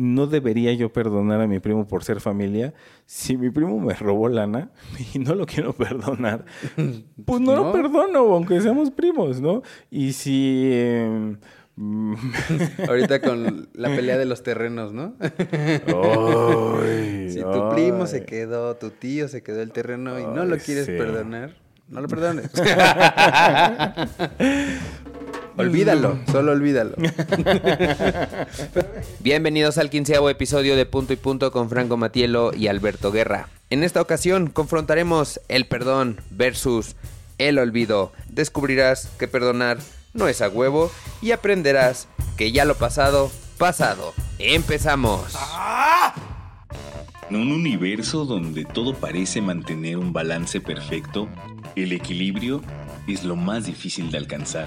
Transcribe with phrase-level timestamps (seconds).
[0.00, 2.72] no debería yo perdonar a mi primo por ser familia.
[3.04, 4.70] Si mi primo me robó lana
[5.14, 6.44] y no lo quiero perdonar,
[7.24, 9.62] pues no, lo perdono, aunque seamos primos, ¿no?
[9.90, 10.70] Y si...
[10.72, 11.36] Em,
[12.88, 15.14] Ahorita con la pelea de los terrenos, ¿no?
[17.28, 20.86] si tu primo se quedó, tu tío se quedó el terreno y no lo quieres
[20.86, 21.54] perdonar,
[21.88, 22.50] no lo perdones.
[25.60, 26.94] Olvídalo, solo olvídalo.
[29.20, 33.48] Bienvenidos al quinceavo episodio de Punto y Punto con Franco Matielo y Alberto Guerra.
[33.68, 36.96] En esta ocasión confrontaremos el perdón versus
[37.38, 38.12] el olvido.
[38.28, 39.78] Descubrirás que perdonar
[40.12, 40.90] no es a huevo
[41.22, 44.14] y aprenderás que ya lo pasado, pasado.
[44.38, 45.36] Empezamos.
[47.28, 51.28] En un universo donde todo parece mantener un balance perfecto,
[51.76, 52.60] el equilibrio
[53.06, 54.66] es lo más difícil de alcanzar.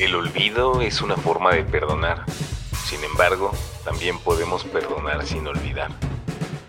[0.00, 2.24] El olvido es una forma de perdonar.
[2.86, 3.50] Sin embargo,
[3.84, 5.90] también podemos perdonar sin olvidar.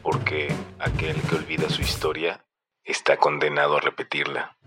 [0.03, 2.43] Porque aquel que olvida su historia
[2.83, 4.57] está condenado a repetirla.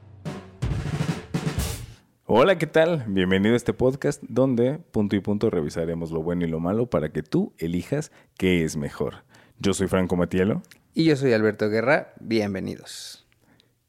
[2.24, 3.04] Hola, ¿qué tal?
[3.06, 7.12] Bienvenido a este podcast donde punto y punto revisaremos lo bueno y lo malo para
[7.12, 9.24] que tú elijas qué es mejor.
[9.58, 10.62] Yo soy Franco Matielo.
[10.94, 12.14] Y yo soy Alberto Guerra.
[12.18, 13.23] Bienvenidos.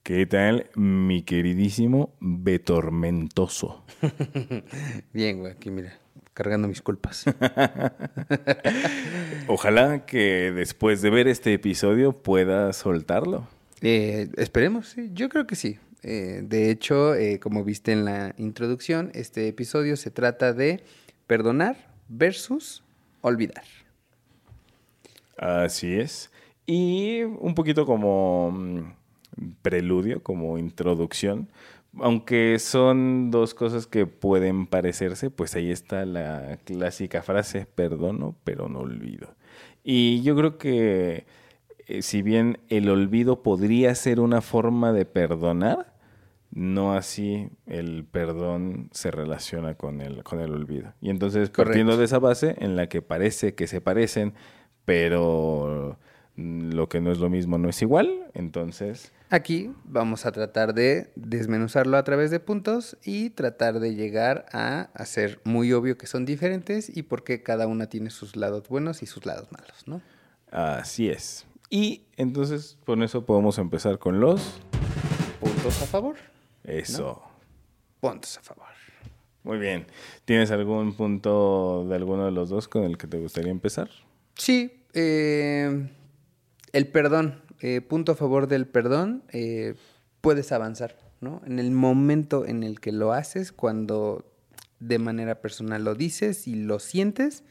[0.05, 3.83] ¿Qué tal, mi queridísimo Betormentoso?
[5.13, 5.97] Bien, güey, aquí mira,
[6.35, 7.25] cargando mis culpas.
[9.47, 13.47] Ojalá que después de ver este episodio puedas soltarlo.
[13.81, 15.09] Eh, esperemos, sí.
[15.11, 15.79] Yo creo que sí.
[16.03, 20.83] Eh, de hecho, eh, como viste en la introducción, este episodio se trata de
[21.25, 21.77] perdonar
[22.09, 22.83] versus
[23.21, 23.63] olvidar.
[25.35, 26.29] Así es.
[26.67, 29.04] Y un poquito como mm,
[29.61, 31.49] preludio, como introducción,
[31.99, 38.67] aunque son dos cosas que pueden parecerse, pues ahí está la clásica frase, perdono, pero
[38.69, 39.35] no olvido.
[39.83, 41.25] Y yo creo que
[41.87, 45.93] eh, si bien el olvido podría ser una forma de perdonar,
[46.51, 50.93] no así el perdón se relaciona con el, con el olvido.
[51.01, 54.33] Y entonces, partiendo de esa base en la que parece que se parecen,
[54.85, 55.97] pero
[56.35, 59.11] lo que no es lo mismo no es igual, entonces...
[59.29, 64.89] Aquí vamos a tratar de desmenuzarlo a través de puntos y tratar de llegar a
[64.93, 69.01] hacer muy obvio que son diferentes y por qué cada una tiene sus lados buenos
[69.01, 70.01] y sus lados malos, ¿no?
[70.51, 71.45] Así es.
[71.69, 74.59] Y entonces, con eso podemos empezar con los
[75.39, 76.15] puntos a favor.
[76.63, 77.21] Eso.
[77.99, 78.67] Puntos a favor.
[79.43, 79.87] Muy bien.
[80.25, 83.89] ¿Tienes algún punto de alguno de los dos con el que te gustaría empezar?
[84.35, 84.83] Sí.
[84.93, 85.89] Eh,
[86.73, 87.41] el perdón.
[87.61, 89.23] Eh, punto a favor del perdón.
[89.31, 89.75] Eh,
[90.21, 91.41] puedes avanzar, ¿no?
[91.45, 94.25] En el momento en el que lo haces, cuando
[94.79, 97.43] de manera personal lo dices y lo sientes,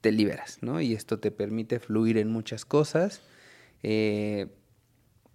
[0.00, 0.80] te liberas, ¿no?
[0.80, 3.20] Y esto te permite fluir en muchas cosas.
[3.82, 4.48] Eh,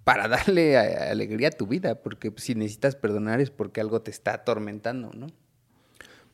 [0.04, 4.36] para darle alegría a tu vida, porque si necesitas perdonar es porque algo te está
[4.36, 5.28] atormentando, ¿no?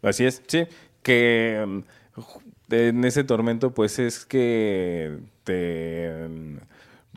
[0.02, 0.66] Así es, sí,
[1.04, 1.80] que mm,
[2.74, 6.58] en ese tormento pues es que te, mm,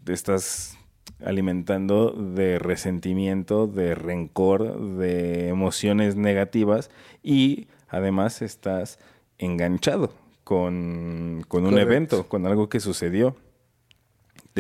[0.05, 0.79] te estás
[1.25, 6.91] alimentando de resentimiento, de rencor, de emociones negativas
[7.23, 8.99] y además estás
[9.39, 10.13] enganchado
[10.45, 13.37] con, con un evento, con algo que sucedió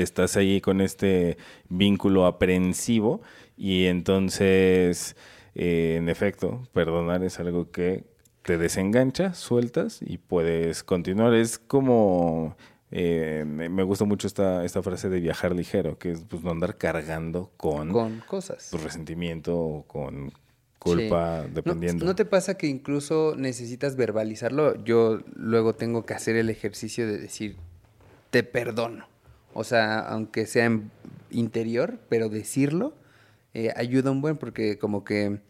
[0.02, 1.36] estás ahí con este
[1.68, 3.20] vínculo aprensivo
[3.56, 5.16] y entonces,
[5.54, 8.04] eh, en efecto, perdonar es algo que
[8.42, 11.34] te desengancha, sueltas y puedes continuar.
[11.34, 12.56] Es como,
[12.96, 16.78] eh, me gusta mucho esta, esta frase de viajar ligero, que es pues, no andar
[16.78, 18.68] cargando con, con cosas.
[18.70, 20.32] Tu resentimiento o con
[20.78, 22.04] culpa, dependiendo.
[22.04, 24.84] ¿No te pasa que incluso necesitas verbalizarlo?
[24.84, 27.56] Yo luego tengo que hacer el ejercicio de decir,
[28.30, 29.08] te perdono.
[29.54, 30.92] O sea, aunque sea en
[31.32, 32.94] interior, pero decirlo
[33.54, 35.40] eh, ayuda un buen porque como que,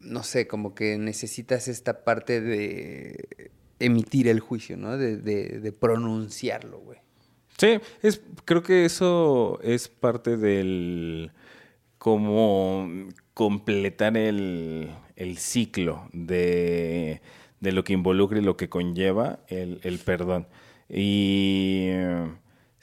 [0.00, 3.50] no sé, como que necesitas esta parte de
[3.84, 4.96] emitir el juicio, ¿no?
[4.96, 6.98] De, de, pronunciarlo, güey.
[7.58, 11.30] Sí, es, creo que eso es parte del
[11.98, 12.88] como
[13.32, 17.20] completar el, el ciclo de,
[17.60, 20.46] de, lo que involucra y lo que conlleva el, el perdón.
[20.88, 21.88] Y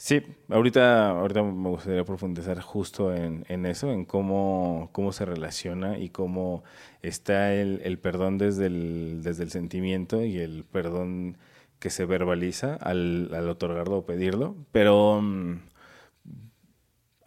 [0.04, 6.00] Sí, ahorita, ahorita me gustaría profundizar justo en, en eso, en cómo, cómo se relaciona
[6.00, 6.64] y cómo
[7.04, 11.38] está el, el perdón desde el, desde el sentimiento y el perdón
[11.78, 14.56] que se verbaliza al, al otorgarlo o pedirlo.
[14.72, 15.60] Pero mm,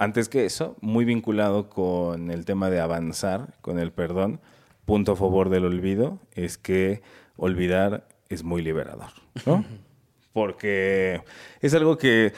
[0.00, 4.40] antes que eso, muy vinculado con el tema de avanzar, con el perdón,
[4.84, 7.02] punto a favor del olvido, es que
[7.36, 9.12] olvidar es muy liberador,
[9.46, 9.64] ¿no?
[10.32, 11.22] Porque
[11.60, 12.32] es algo que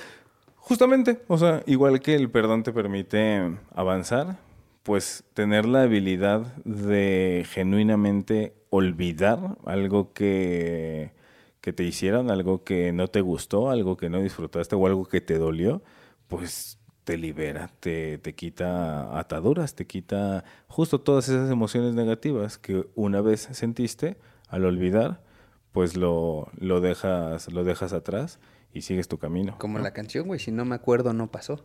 [0.69, 4.37] Justamente, o sea, igual que el perdón te permite avanzar,
[4.83, 11.13] pues tener la habilidad de genuinamente olvidar algo que,
[11.61, 15.21] que te hicieron, algo que no te gustó, algo que no disfrutaste o algo que
[15.21, 15.85] te dolió,
[16.27, 22.89] pues te libera, te, te quita ataduras, te quita justo todas esas emociones negativas que
[22.97, 24.17] una vez sentiste,
[24.49, 25.23] al olvidar,
[25.71, 28.41] pues lo, lo, dejas, lo dejas atrás
[28.77, 29.57] y sigues tu camino.
[29.59, 31.65] Como la canción, güey, si no me acuerdo, no pasó.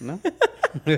[0.00, 0.20] ¿No?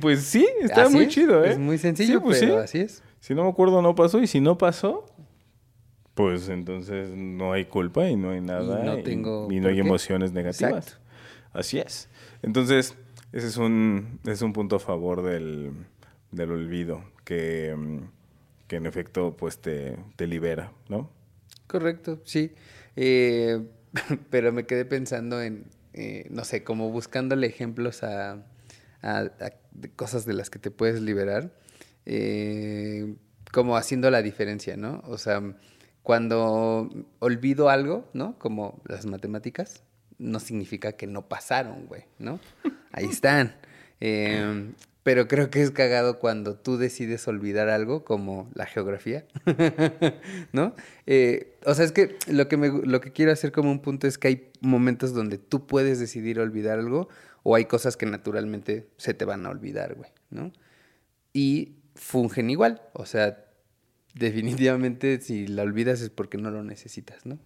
[0.00, 1.50] pues sí, está muy chido, ¿eh?
[1.50, 3.02] Es muy sencillo, pues pero así es.
[3.18, 4.22] Si no me acuerdo, no pasó.
[4.22, 5.04] Y si no pasó,
[6.14, 8.82] pues entonces no hay culpa y no hay nada.
[8.82, 11.00] Y no, tengo y, no hay emociones negativas.
[11.52, 12.08] Así es.
[12.42, 12.94] Entonces,
[13.32, 15.72] ese es un, es un punto a favor del,
[16.30, 17.76] del olvido, que,
[18.68, 21.10] que en efecto pues te, te libera, ¿no?
[21.66, 22.52] Correcto, sí.
[22.96, 23.66] Eh,
[24.30, 28.44] pero me quedé pensando en, eh, no sé, como buscándole ejemplos a,
[29.96, 31.52] cosas de las que te puedes liberar,
[32.06, 33.14] eh,
[33.52, 35.02] como haciendo la diferencia, ¿no?
[35.04, 35.42] O sea,
[36.02, 38.38] cuando olvido algo, ¿no?
[38.38, 39.82] Como las matemáticas,
[40.18, 42.40] no significa que no pasaron, güey, ¿no?
[42.92, 43.54] Ahí están.
[45.04, 49.26] Pero creo que es cagado cuando tú decides olvidar algo como la geografía,
[50.52, 50.74] ¿no?
[51.06, 54.06] Eh, o sea, es que lo que, me, lo que quiero hacer como un punto
[54.06, 57.08] es que hay momentos donde tú puedes decidir olvidar algo
[57.42, 60.50] o hay cosas que naturalmente se te van a olvidar, güey, ¿no?
[61.34, 63.44] Y fungen igual, o sea,
[64.14, 67.38] definitivamente si la olvidas es porque no lo necesitas, ¿no?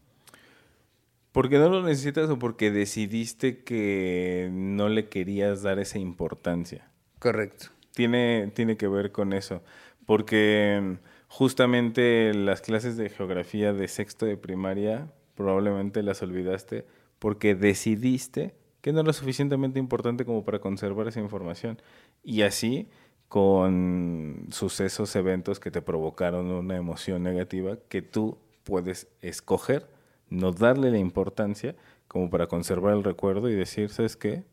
[1.32, 6.88] Porque no lo necesitas o porque decidiste que no le querías dar esa importancia.
[7.18, 7.66] Correcto.
[7.94, 9.62] Tiene, tiene que ver con eso,
[10.06, 10.94] porque mm,
[11.28, 16.84] justamente las clases de geografía de sexto de primaria probablemente las olvidaste
[17.18, 21.80] porque decidiste que no era suficientemente importante como para conservar esa información.
[22.22, 22.88] Y así,
[23.28, 29.88] con sucesos, eventos que te provocaron una emoción negativa, que tú puedes escoger,
[30.30, 31.74] no darle la importancia
[32.06, 34.44] como para conservar el recuerdo y decir, ¿sabes qué?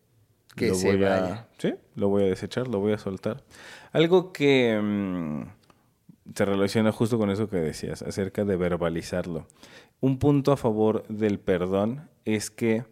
[0.56, 3.44] Que lo se voy A, sí, lo voy a desechar, lo voy a soltar.
[3.92, 5.44] Algo que mm,
[6.34, 9.48] se relaciona justo con eso que decías, acerca de verbalizarlo.
[10.02, 12.86] Un punto a favor del perdón es que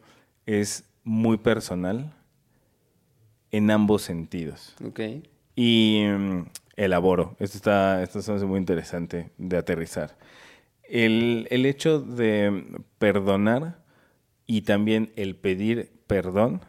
[0.45, 2.13] es muy personal
[3.51, 4.75] en ambos sentidos.
[4.86, 5.00] Ok.
[5.56, 6.45] Y mm,
[6.75, 7.36] elaboro.
[7.39, 10.18] Esto está, esto es muy interesante de aterrizar.
[10.83, 13.83] El, el hecho de perdonar
[14.45, 16.62] y también el pedir perdón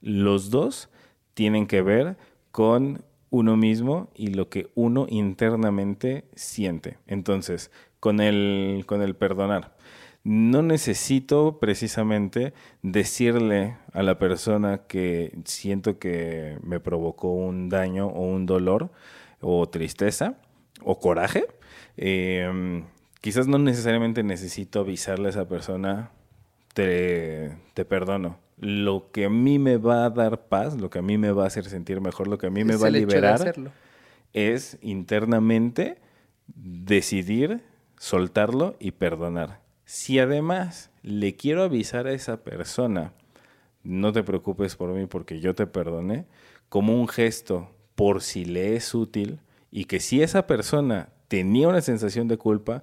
[0.00, 0.88] los dos
[1.34, 2.16] tienen que ver
[2.50, 6.98] con uno mismo y lo que uno internamente siente.
[7.06, 9.76] Entonces, con el, con el perdonar.
[10.24, 12.52] No necesito precisamente
[12.82, 18.90] decirle a la persona que siento que me provocó un daño o un dolor
[19.40, 20.34] o tristeza
[20.82, 21.46] o coraje.
[21.96, 22.84] Em,
[23.20, 26.10] quizás no necesariamente necesito avisarle a esa persona,
[26.74, 31.02] te, te perdono lo que a mí me va a dar paz, lo que a
[31.02, 33.54] mí me va a hacer sentir mejor, lo que a mí me va a liberar,
[34.32, 35.98] es internamente
[36.46, 37.62] decidir
[37.98, 39.60] soltarlo y perdonar.
[39.84, 43.12] Si además le quiero avisar a esa persona,
[43.82, 46.26] no te preocupes por mí porque yo te perdoné,
[46.68, 51.80] como un gesto por si le es útil y que si esa persona tenía una
[51.80, 52.82] sensación de culpa,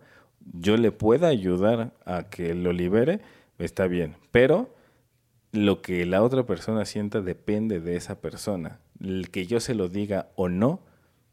[0.53, 3.21] yo le pueda ayudar a que lo libere,
[3.57, 4.15] está bien.
[4.31, 4.74] Pero
[5.55, 8.79] lo que la otra persona sienta depende de esa persona.
[9.01, 10.81] El que yo se lo diga o no,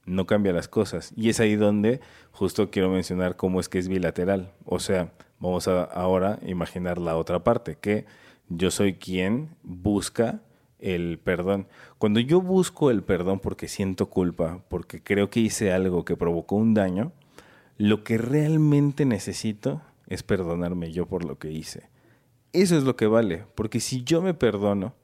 [0.04, 1.12] no cambia las cosas.
[1.16, 2.00] Y es ahí donde
[2.30, 4.52] justo quiero mencionar cómo es que es bilateral.
[4.64, 8.06] O sea, vamos a ahora imaginar la otra parte, que
[8.48, 10.40] yo soy quien busca
[10.78, 11.68] el perdón.
[11.98, 16.56] Cuando yo busco el perdón porque siento culpa, porque creo que hice algo que provocó
[16.56, 17.12] un daño,
[17.78, 21.91] lo que realmente necesito es perdonarme yo por lo que hice.
[22.52, 24.94] Eso es lo que vale, porque si yo me perdono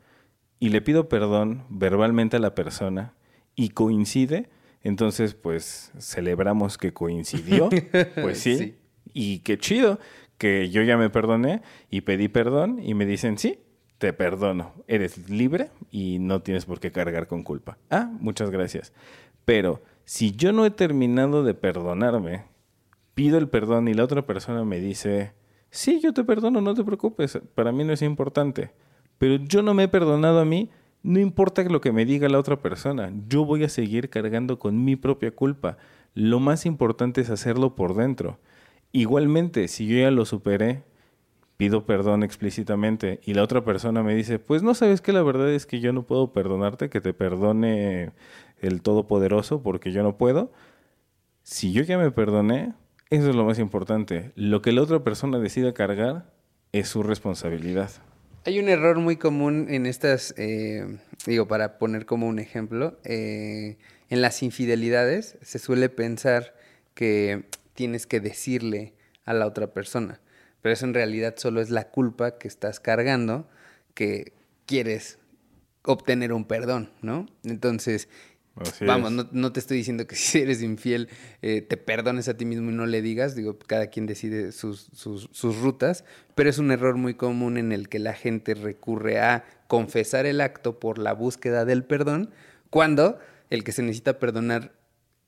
[0.58, 3.14] y le pido perdón verbalmente a la persona
[3.54, 4.50] y coincide,
[4.82, 7.70] entonces pues celebramos que coincidió,
[8.20, 8.76] pues sí,
[9.12, 9.98] y qué chido
[10.36, 13.60] que yo ya me perdoné y pedí perdón y me dicen sí,
[13.98, 17.78] te perdono, eres libre y no tienes por qué cargar con culpa.
[17.90, 18.92] Ah, muchas gracias.
[19.44, 22.44] Pero si yo no he terminado de perdonarme,
[23.14, 25.32] pido el perdón y la otra persona me dice,
[25.70, 28.70] sí, yo te perdono, no te preocupes, para mí no es importante,
[29.18, 30.70] pero yo no me he perdonado a mí,
[31.02, 34.84] no importa lo que me diga la otra persona, yo voy a seguir cargando con
[34.84, 35.78] mi propia culpa.
[36.14, 38.38] Lo más importante es hacerlo por dentro.
[38.92, 40.82] Igualmente, si yo ya lo superé,
[41.56, 45.50] pido perdón explícitamente y la otra persona me dice, pues no sabes que la verdad
[45.50, 48.12] es que yo no puedo perdonarte, que te perdone
[48.60, 50.52] el Todopoderoso porque yo no puedo.
[51.42, 52.74] Si yo ya me perdoné,
[53.10, 54.32] eso es lo más importante.
[54.34, 56.30] Lo que la otra persona decida cargar
[56.72, 57.90] es su responsabilidad.
[58.44, 63.76] Hay un error muy común en estas, eh, digo, para poner como un ejemplo, eh,
[64.08, 66.54] en las infidelidades se suele pensar
[66.94, 70.20] que tienes que decirle a la otra persona,
[70.62, 73.48] pero eso en realidad solo es la culpa que estás cargando,
[73.94, 74.32] que
[74.66, 75.18] quieres
[75.82, 77.26] obtener un perdón, ¿no?
[77.44, 78.08] Entonces,
[78.86, 81.08] Vamos, no, te estoy diciendo que si eres infiel
[81.42, 84.90] eh, te perdones a ti mismo y no le digas, digo, cada quien decide sus,
[84.92, 89.44] sus, rutas, pero es un error muy común en el que la gente recurre a
[89.66, 92.30] confesar el acto por la búsqueda del perdón,
[92.70, 93.18] cuando
[93.50, 94.72] el que se necesita perdonar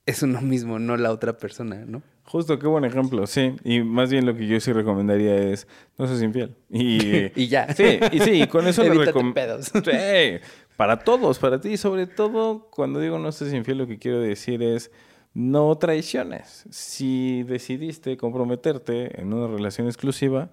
[0.07, 2.03] es uno mismo, no la otra persona, ¿no?
[2.25, 3.57] Justo, qué buen ejemplo, sí.
[3.65, 5.67] Y más bien lo que yo sí recomendaría es,
[5.99, 6.55] no seas infiel.
[6.69, 7.75] Y, y ya.
[7.75, 9.63] Sí, y sí, con eso le recomiendo.
[9.63, 10.39] Sí,
[10.81, 14.63] para todos, para ti, sobre todo cuando digo no seas infiel, lo que quiero decir
[14.63, 14.91] es
[15.35, 16.65] no traiciones.
[16.71, 20.49] Si decidiste comprometerte en una relación exclusiva,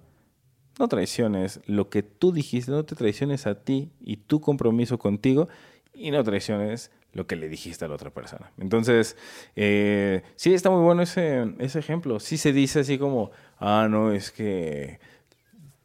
[0.78, 5.48] no traiciones lo que tú dijiste, no te traiciones a ti y tu compromiso contigo
[5.94, 8.52] y no traiciones lo que le dijiste a la otra persona.
[8.58, 9.16] Entonces,
[9.56, 12.20] eh, sí, está muy bueno ese, ese ejemplo.
[12.20, 15.00] Sí se dice así como, ah, no, es que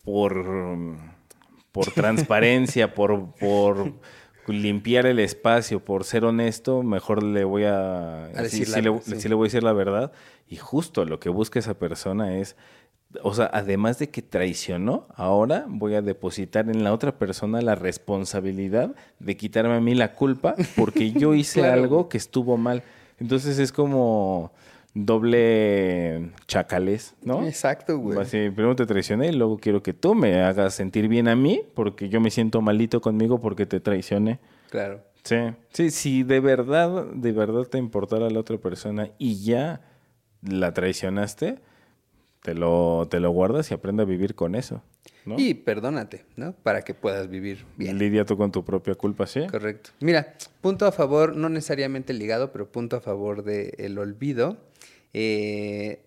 [0.04, 0.98] por,
[1.72, 3.94] por transparencia, por, por
[4.48, 9.46] limpiar el espacio, por ser honesto, mejor le voy a, decir sí, le, le voy
[9.46, 10.12] a decir la verdad.
[10.48, 12.56] Y justo lo que busca esa persona es
[13.22, 17.76] o sea, además de que traicionó, ahora voy a depositar en la otra persona la
[17.76, 22.84] responsabilidad de quitarme a mí la culpa porque yo hice algo que estuvo mal.
[23.20, 24.52] Entonces es como
[24.94, 27.46] doble chacales, ¿no?
[27.48, 28.20] Exacto, güey.
[28.20, 31.62] Así, primero te traicioné y luego quiero que tú me hagas sentir bien a mí
[31.74, 34.40] porque yo me siento malito conmigo porque te traicioné.
[34.70, 35.02] Claro.
[35.24, 35.38] Sí,
[35.72, 39.82] sí, si de verdad, de verdad te importara la otra persona y ya
[40.42, 41.60] la traicionaste,
[42.42, 44.84] te lo, te lo guardas y aprende a vivir con eso.
[45.26, 45.36] ¿no?
[45.38, 46.52] Y perdónate, ¿no?
[46.52, 47.98] Para que puedas vivir bien.
[47.98, 49.48] Lidia tú con tu propia culpa, sí.
[49.50, 49.92] Correcto.
[50.02, 54.58] Mira, punto a favor, no necesariamente ligado, pero punto a favor del el olvido.
[55.14, 56.04] Eh,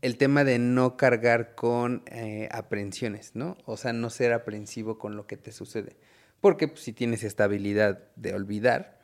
[0.00, 3.56] el tema de no cargar con eh, aprensiones, ¿no?
[3.64, 5.96] O sea, no ser aprensivo con lo que te sucede.
[6.40, 9.00] Porque pues, si tienes esta habilidad de olvidar,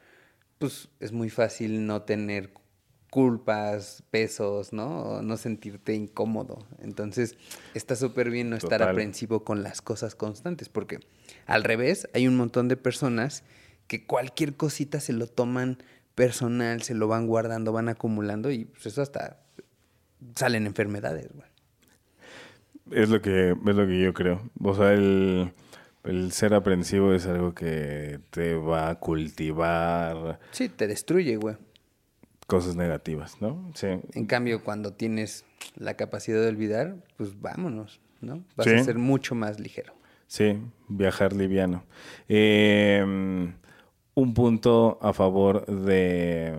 [0.58, 2.52] pues es muy fácil no tener
[3.10, 5.22] culpas, pesos, ¿no?
[5.22, 6.66] No sentirte incómodo.
[6.80, 7.36] Entonces,
[7.74, 11.00] está súper bien no estar aprensivo con las cosas constantes, porque
[11.46, 13.44] al revés, hay un montón de personas
[13.86, 15.78] que cualquier cosita se lo toman
[16.14, 19.40] personal, se lo van guardando, van acumulando y pues eso hasta
[20.34, 21.48] salen enfermedades, güey.
[22.90, 24.42] Es lo que, es lo que yo creo.
[24.62, 25.52] O sea, el,
[26.04, 30.38] el ser aprensivo es algo que te va a cultivar.
[30.52, 31.56] Sí, te destruye, güey
[32.46, 33.72] cosas negativas, ¿no?
[33.74, 33.88] Sí.
[34.12, 35.44] En cambio, cuando tienes
[35.76, 38.44] la capacidad de olvidar, pues vámonos, ¿no?
[38.56, 39.94] Vas a ser mucho más ligero.
[40.26, 41.84] Sí, viajar liviano.
[42.28, 43.54] Em,
[44.14, 46.54] un punto a favor de,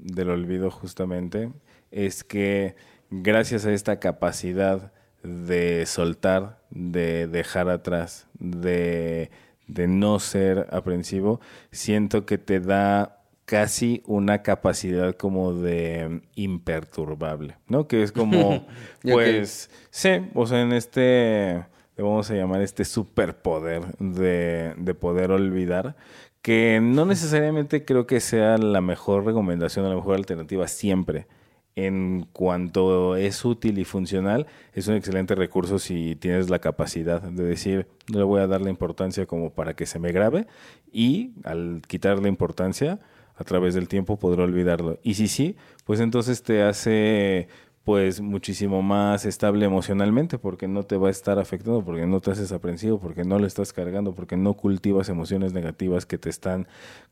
[0.00, 1.50] del olvido justamente
[1.90, 2.74] es que
[3.10, 4.92] gracias a esta capacidad
[5.22, 9.30] de soltar, de dejar atrás, de,
[9.66, 11.40] de no ser aprensivo,
[11.70, 17.86] siento que te da casi una capacidad como de imperturbable, ¿no?
[17.86, 18.66] Que es como,
[19.02, 21.66] pues, sí, o sea, en este,
[21.96, 25.96] le vamos a llamar este superpoder de, de poder olvidar,
[26.42, 31.26] que no necesariamente creo que sea la mejor recomendación la mejor alternativa siempre.
[31.74, 37.44] En cuanto es útil y funcional, es un excelente recurso si tienes la capacidad de
[37.44, 40.46] decir, no le voy a dar la importancia como para que se me grabe
[40.92, 43.00] y al quitar la importancia,
[43.36, 44.98] a través del tiempo podrá olvidarlo.
[45.02, 47.48] Y si sí, pues entonces te hace
[47.84, 52.30] pues muchísimo más estable emocionalmente porque no te va a estar afectando, porque no te
[52.30, 56.68] haces aprensivo, porque no le estás cargando, porque no cultivas emociones negativas que te están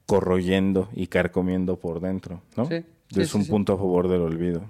[0.07, 2.67] corroyendo y carcomiendo por dentro, ¿no?
[2.67, 2.85] Sí,
[3.17, 4.63] es un punto a favor del olvido.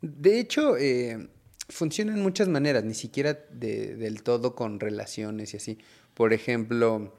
[0.00, 1.28] De hecho, eh,
[1.72, 5.78] Funciona en muchas maneras, ni siquiera de- del todo con relaciones y así.
[6.14, 7.14] Por ejemplo,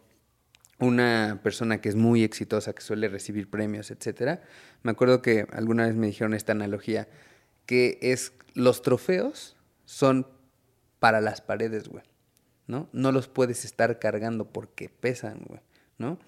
[0.77, 4.41] una persona que es muy exitosa, que suele recibir premios, etcétera.
[4.83, 7.07] Me acuerdo que alguna vez me dijeron esta analogía,
[7.71, 10.27] que es los trofeos son
[10.99, 12.03] para las paredes, güey,
[12.67, 12.89] ¿no?
[12.91, 15.61] No los puedes estar cargando porque pesan, güey,
[15.97, 16.19] ¿no?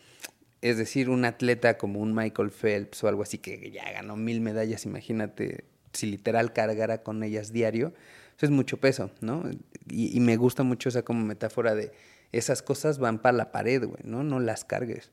[0.61, 4.39] Es decir, un atleta como un Michael Phelps o algo así que ya ganó mil
[4.39, 7.93] medallas, imagínate si literal cargara con ellas diario,
[8.37, 9.43] eso es mucho peso, ¿no?
[9.89, 11.91] Y, y me gusta mucho esa como metáfora de
[12.31, 14.23] esas cosas van para la pared, güey, ¿no?
[14.23, 15.11] No las cargues.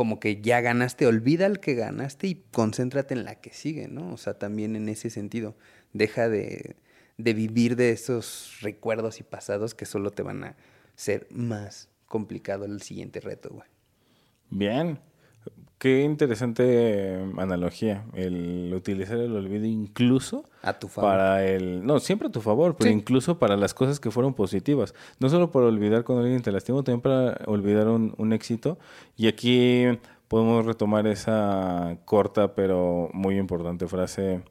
[0.00, 4.14] Como que ya ganaste, olvida el que ganaste y concéntrate en la que sigue, ¿no?
[4.14, 5.58] O sea, también en ese sentido,
[5.92, 6.76] deja de,
[7.18, 10.56] de vivir de esos recuerdos y pasados que solo te van a
[10.94, 13.68] ser más complicado el siguiente reto, güey.
[14.48, 14.98] Bien.
[15.80, 18.04] Qué interesante analogía.
[18.12, 21.10] El utilizar el olvido incluso A tu favor.
[21.10, 21.86] para el...
[21.86, 22.94] No, siempre a tu favor, pero Sí.
[22.96, 24.94] incluso para las cosas que fueron positivas.
[25.20, 28.78] No solo para olvidar cuando alguien te lastimó, también para olvidar un, un éxito.
[29.16, 29.86] Y aquí
[30.28, 34.42] podemos retomar esa corta pero muy importante frase,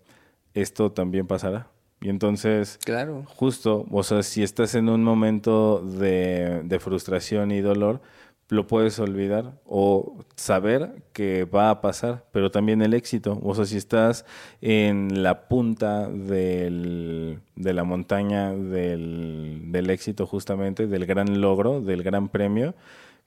[0.56, 1.68] esto también pasará.
[2.02, 2.80] Y entonces...
[2.84, 3.26] Claro.
[3.28, 8.02] Justo, o sea, si estás en un momento de, de frustración y dolor,
[8.50, 13.40] lo puedes olvidar o saber que va a pasar, pero también el éxito.
[13.44, 14.26] O sea, si estás
[14.62, 22.02] en la punta del- de la montaña del, del éxito justamente, del gran logro, del
[22.04, 22.74] gran premio,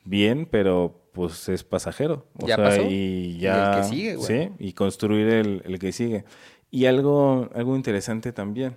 [0.04, 2.26] bien, pero pues es pasajero.
[2.40, 2.82] O Ya sea, pasó.
[2.82, 3.76] y Y el ya...
[3.76, 4.26] que sigue, güey.
[4.26, 6.24] Sí, y construir el, el que sigue.
[6.70, 8.74] Y algo, algo interesante también.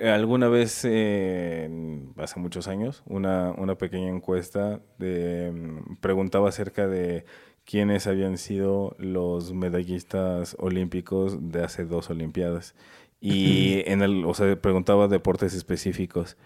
[0.00, 1.68] Alguna vez, eh,
[2.16, 7.26] hace muchos años, una, una pequeña encuesta de, mm, preguntaba acerca de
[7.66, 12.74] quiénes habían sido los medallistas olímpicos de hace dos Olimpiadas.
[13.20, 16.38] Y en el, o sea, preguntaba deportes específicos.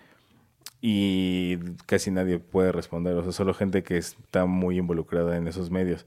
[0.80, 1.56] Y
[1.86, 6.04] casi nadie puede responder, o sea, solo gente que está muy involucrada en esos medios.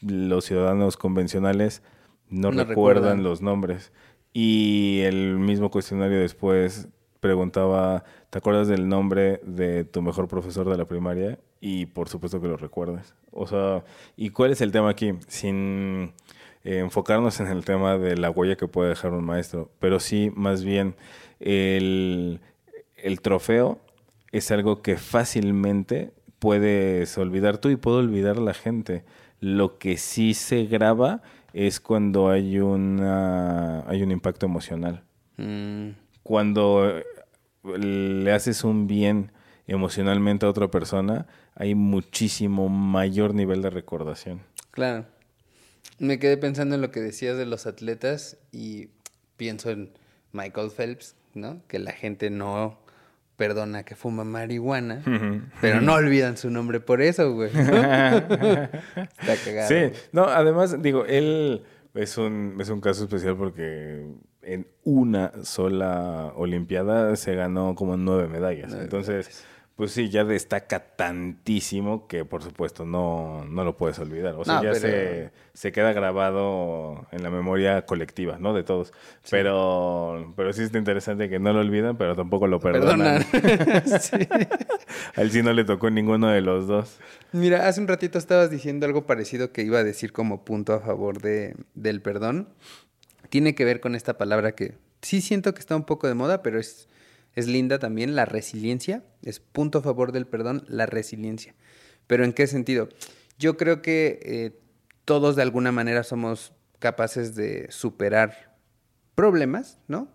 [0.00, 1.82] Los ciudadanos convencionales
[2.30, 3.22] no, No recuerdan recuerdan.
[3.24, 3.92] los nombres.
[4.38, 6.88] Y el mismo cuestionario después
[7.20, 11.38] preguntaba, ¿te acuerdas del nombre de tu mejor profesor de la primaria?
[11.58, 13.14] Y por supuesto que lo recuerdas.
[13.30, 13.82] O sea,
[14.14, 15.14] ¿y cuál es el tema aquí?
[15.26, 16.12] Sin
[16.64, 20.30] eh, enfocarnos en el tema de la huella que puede dejar un maestro, pero sí
[20.36, 20.96] más bien
[21.40, 22.40] el,
[22.98, 23.80] el trofeo
[24.32, 29.02] es algo que fácilmente puedes olvidar tú y puede olvidar la gente.
[29.40, 31.22] Lo que sí se graba
[31.56, 35.02] es cuando hay una hay un impacto emocional.
[35.38, 35.90] Mm,
[36.22, 37.04] Cuando eh,
[37.78, 39.32] le haces un bien
[39.66, 44.42] emocionalmente a otra persona, hay muchísimo mayor nivel de recordación.
[44.70, 45.06] claro.
[45.98, 48.88] Me quedé pensando en lo que decías de los atletas y
[49.38, 49.92] pienso en
[50.32, 51.62] Michael Phelps, ¿no?
[51.68, 52.76] Que la gente no
[53.36, 55.02] perdona que fuma marihuana,
[55.60, 57.50] pero no olvidan su nombre por eso, güey.
[57.54, 58.70] Está
[59.44, 59.68] cagado.
[59.68, 61.62] Sí, no, además, digo, él
[61.94, 64.06] es un, es un caso especial porque
[64.42, 68.68] en una sola Olimpiada se ganó como nueve medallas.
[68.68, 69.44] Nueve Entonces,
[69.76, 74.34] pues sí, ya destaca tantísimo que por supuesto no, no lo puedes olvidar.
[74.36, 78.54] O sea, No, ya pero- se, se queda grabado en la memoria colectiva, ¿no?
[78.54, 78.92] De todos.
[79.30, 83.22] Pero, pero sí está interesante que no lo olvidan, pero tampoco lo perdonan.
[83.30, 83.82] Perdonan.
[84.00, 84.16] Sí.
[85.16, 86.96] A él sí no le tocó ninguno de los dos.
[87.32, 90.80] Mira, hace un ratito estabas diciendo algo parecido que iba a decir como punto a
[90.80, 92.48] favor de, del perdón.
[93.28, 96.42] Tiene que ver con esta palabra que sí siento que está un poco de moda,
[96.42, 96.88] pero es,
[97.36, 99.04] es linda también, la resiliencia.
[99.22, 101.54] Es punto a favor del perdón, la resiliencia.
[102.06, 102.88] Pero ¿en qué sentido?
[103.38, 104.58] Yo creo que eh,
[105.04, 108.56] todos de alguna manera somos capaces de superar
[109.14, 110.10] problemas, ¿no?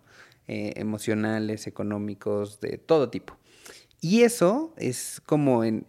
[0.47, 3.37] Eh, emocionales, económicos, de todo tipo.
[4.01, 5.79] Y eso es como eh,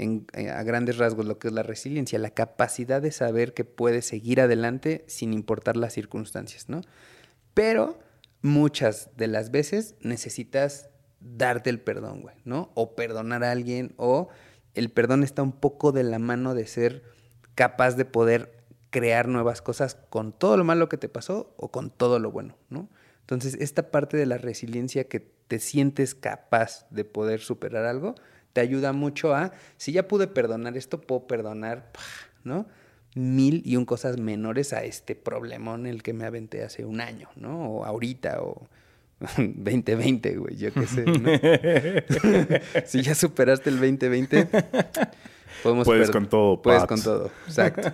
[0.55, 4.41] a grandes rasgos lo que es la resiliencia, la capacidad de saber que puedes seguir
[4.43, 6.83] adelante sin importar las circunstancias, ¿no?
[7.55, 7.99] Pero
[8.43, 10.91] muchas de las veces necesitas
[11.23, 12.71] darte el perdón, güey, ¿no?
[12.75, 14.29] O perdonar a alguien, o
[14.75, 17.03] el perdón está un poco de la mano de ser
[17.55, 21.91] capaz de poder crear nuevas cosas con todo lo malo que te pasó o con
[21.91, 22.89] todo lo bueno, ¿no?
[23.21, 28.15] Entonces, esta parte de la resiliencia que te sientes capaz de poder superar algo,
[28.53, 31.91] te ayuda mucho a, si ya pude perdonar esto, puedo perdonar,
[32.45, 32.67] ¿no?
[33.15, 37.01] Mil y un cosas menores a este problemón en el que me aventé hace un
[37.01, 37.71] año, ¿no?
[37.71, 38.69] O ahorita, o
[39.37, 42.81] 2020, güey, yo qué sé, ¿no?
[42.87, 44.49] si ya superaste el 2020,
[45.63, 46.89] Podemos Puedes con todo, Puedes Pat.
[46.89, 47.93] con todo, exacto.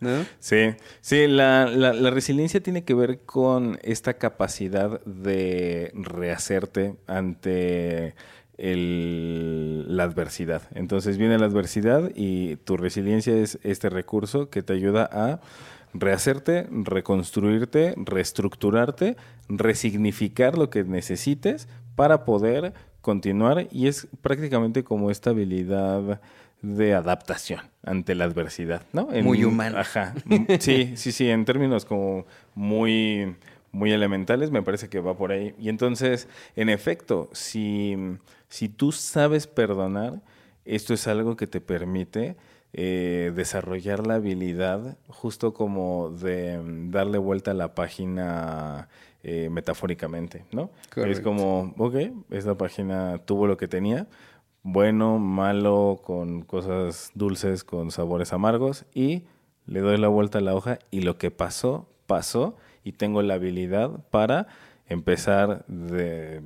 [0.00, 0.24] ¿No?
[0.38, 0.70] Sí,
[1.02, 8.14] sí, la, la- la resiliencia tiene que ver con esta capacidad de rehacerte ante
[8.56, 10.62] el- la adversidad.
[10.74, 15.40] Entonces viene la adversidad y tu resiliencia es este recurso que te ayuda a
[15.94, 19.16] rehacerte, reconstruirte, reestructurarte,
[19.48, 26.20] resignificar lo que necesites para poder continuar y es prácticamente como esta habilidad
[26.62, 29.08] de adaptación ante la adversidad, ¿no?
[29.22, 29.80] Muy humana.
[29.80, 30.14] Ajá.
[30.60, 33.36] Sí, sí, sí, en términos como muy,
[33.72, 35.54] muy elementales, me parece que va por ahí.
[35.58, 37.96] Y entonces, en efecto, si,
[38.48, 40.20] si tú sabes perdonar,
[40.66, 42.36] esto es algo que te permite
[42.72, 48.88] eh, desarrollar la habilidad justo como de mm, darle vuelta a la página
[49.22, 50.70] eh, metafóricamente, ¿no?
[50.96, 51.94] Es como, ok,
[52.30, 54.06] esta página tuvo lo que tenía,
[54.62, 59.24] bueno, malo, con cosas dulces, con sabores amargos, y
[59.66, 63.34] le doy la vuelta a la hoja y lo que pasó, pasó, y tengo la
[63.34, 64.46] habilidad para
[64.86, 66.40] empezar de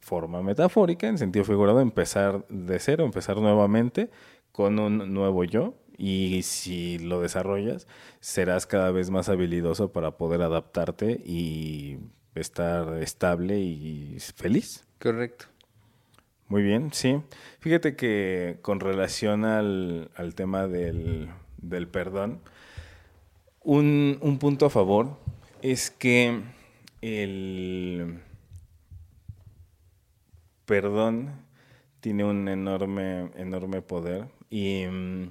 [0.00, 4.10] forma metafórica, en sentido figurado, empezar de cero, empezar nuevamente
[4.56, 5.74] con un nuevo yo.
[5.98, 7.86] Y si lo desarrollas,
[8.20, 11.98] serás cada vez más habilidoso para poder adaptarte y
[12.34, 14.86] estar estable y feliz.
[14.98, 15.46] Correcto.
[16.48, 17.20] Muy bien, sí.
[17.60, 22.40] Fíjate que con relación al, al tema del, del perdón,
[23.62, 25.18] un, un punto a favor
[25.62, 26.40] es que
[27.02, 28.20] el
[30.66, 31.46] perdón
[32.00, 35.28] tiene un enorme, enorme poder y mm,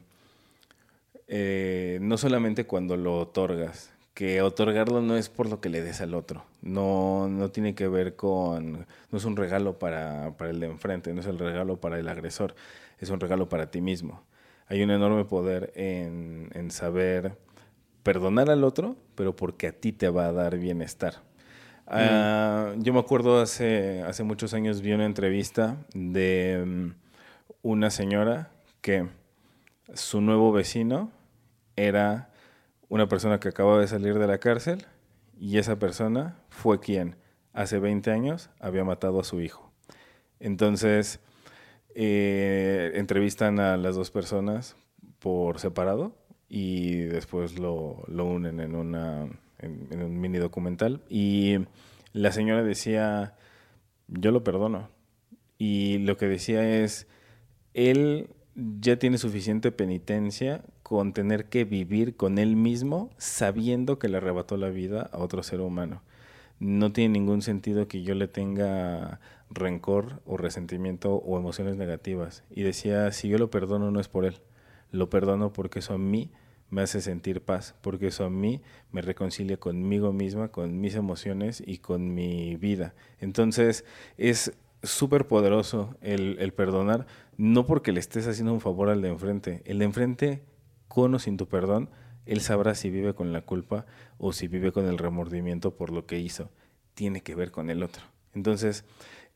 [1.27, 5.99] eh, no solamente cuando lo otorgas, que otorgarlo no es por lo que le des
[6.01, 10.59] al otro, no, no tiene que ver con, no es un regalo para, para el
[10.59, 12.55] de enfrente, no es el regalo para el agresor,
[12.99, 14.23] es un regalo para ti mismo.
[14.67, 17.37] Hay un enorme poder en, en saber
[18.03, 21.15] perdonar al otro, pero porque a ti te va a dar bienestar.
[21.87, 26.89] Ah, yo me acuerdo hace, hace muchos años vi una entrevista de mm,
[27.61, 28.49] una señora
[28.85, 29.07] que
[29.95, 31.11] su nuevo vecino
[31.75, 32.29] era
[32.87, 34.85] una persona que acababa de salir de la cárcel
[35.39, 37.15] y esa persona fue quien
[37.51, 39.71] hace 20 años había matado a su hijo.
[40.39, 41.19] Entonces,
[41.95, 44.75] eh, entrevistan a las dos personas
[45.17, 46.15] por separado
[46.47, 49.23] y después lo, lo unen en, una,
[49.57, 51.01] en, en un mini documental.
[51.09, 51.57] Y
[52.13, 53.33] la señora decía,
[54.09, 54.89] yo lo perdono.
[55.57, 57.07] Y lo que decía es,
[57.73, 64.17] él ya tiene suficiente penitencia con tener que vivir con él mismo sabiendo que le
[64.17, 66.01] arrebató la vida a otro ser humano.
[66.59, 72.43] No tiene ningún sentido que yo le tenga rencor o resentimiento o emociones negativas.
[72.49, 74.37] Y decía, si yo lo perdono no es por él,
[74.91, 76.31] lo perdono porque eso a mí
[76.69, 81.61] me hace sentir paz, porque eso a mí me reconcilia conmigo misma, con mis emociones
[81.65, 82.95] y con mi vida.
[83.19, 83.85] Entonces
[84.17, 84.53] es
[84.89, 87.05] súper poderoso el, el perdonar,
[87.37, 89.61] no porque le estés haciendo un favor al de enfrente.
[89.65, 90.43] El de enfrente,
[90.87, 91.89] con o sin tu perdón,
[92.25, 93.85] él sabrá si vive con la culpa
[94.17, 96.49] o si vive con el remordimiento por lo que hizo.
[96.93, 98.03] Tiene que ver con el otro.
[98.33, 98.85] Entonces,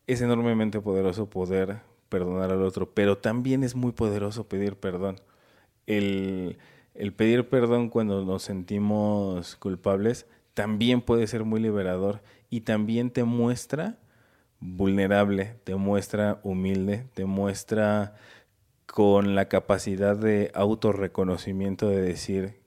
[0.07, 5.21] es enormemente poderoso poder perdonar al otro, pero también es muy poderoso pedir perdón.
[5.85, 6.57] El,
[6.95, 13.23] el pedir perdón cuando nos sentimos culpables también puede ser muy liberador y también te
[13.23, 13.99] muestra
[14.59, 18.15] vulnerable, te muestra humilde, te muestra
[18.85, 22.59] con la capacidad de autorreconocimiento de decir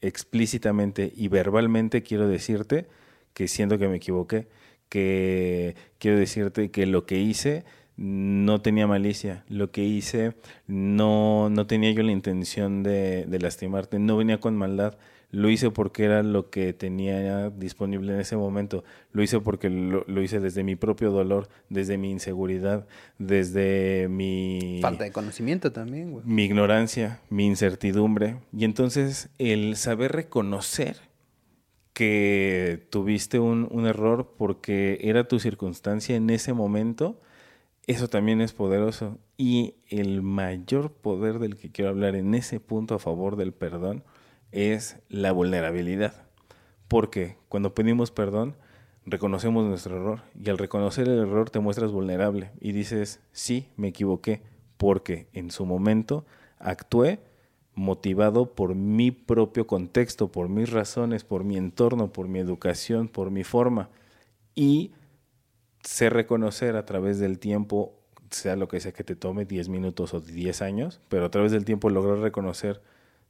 [0.00, 2.86] explícitamente y verbalmente quiero decirte
[3.34, 4.48] que siento que me equivoqué,
[4.88, 7.64] que quiero decirte que lo que hice
[7.96, 10.34] no tenía malicia, lo que hice
[10.66, 14.96] no, no tenía yo la intención de, de lastimarte, no venía con maldad,
[15.30, 20.04] lo hice porque era lo que tenía disponible en ese momento, lo hice porque lo,
[20.06, 22.86] lo hice desde mi propio dolor, desde mi inseguridad,
[23.18, 24.78] desde mi...
[24.82, 26.24] Falta de conocimiento también, güey.
[26.24, 28.36] mi ignorancia, mi incertidumbre.
[28.56, 30.96] Y entonces el saber reconocer
[31.92, 37.20] que tuviste un, un error porque era tu circunstancia en ese momento,
[37.86, 39.18] eso también es poderoso.
[39.38, 44.04] Y el mayor poder del que quiero hablar en ese punto a favor del perdón
[44.52, 46.14] es la vulnerabilidad.
[46.88, 48.56] Porque cuando pedimos perdón,
[49.04, 50.22] reconocemos nuestro error.
[50.38, 54.42] Y al reconocer el error te muestras vulnerable y dices, sí, me equivoqué,
[54.76, 56.26] porque en su momento
[56.58, 57.20] actué
[57.74, 63.30] motivado por mi propio contexto, por mis razones, por mi entorno, por mi educación, por
[63.30, 63.90] mi forma.
[64.54, 64.92] Y
[65.82, 67.92] sé reconocer a través del tiempo
[68.30, 71.52] sea lo que sea que te tome, 10 minutos o 10 años, pero a través
[71.52, 72.82] del tiempo lograr reconocer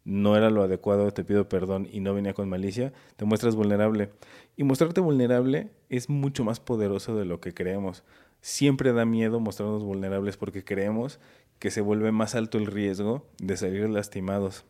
[0.07, 4.11] no era lo adecuado, te pido perdón y no venía con malicia, te muestras vulnerable.
[4.57, 8.05] Y mostrarte vulnerable es mucho más poderoso de lo que creemos.
[8.41, 11.19] Siempre da miedo mostrarnos vulnerables porque creemos
[11.59, 14.65] que se vuelve más alto el riesgo de salir lastimados.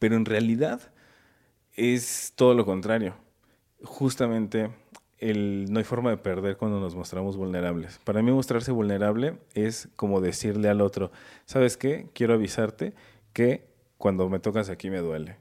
[0.00, 0.92] Pero en realidad
[1.74, 3.14] es todo lo contrario.
[3.84, 4.70] Justamente
[5.20, 8.00] no hay forma de perder cuando nos mostramos vulnerables.
[8.02, 11.12] Para mí mostrarse vulnerable es como decirle al otro,
[11.44, 12.08] ¿sabes qué?
[12.12, 12.92] Quiero avisarte
[13.32, 15.36] que cuando me tocas aquí me duele.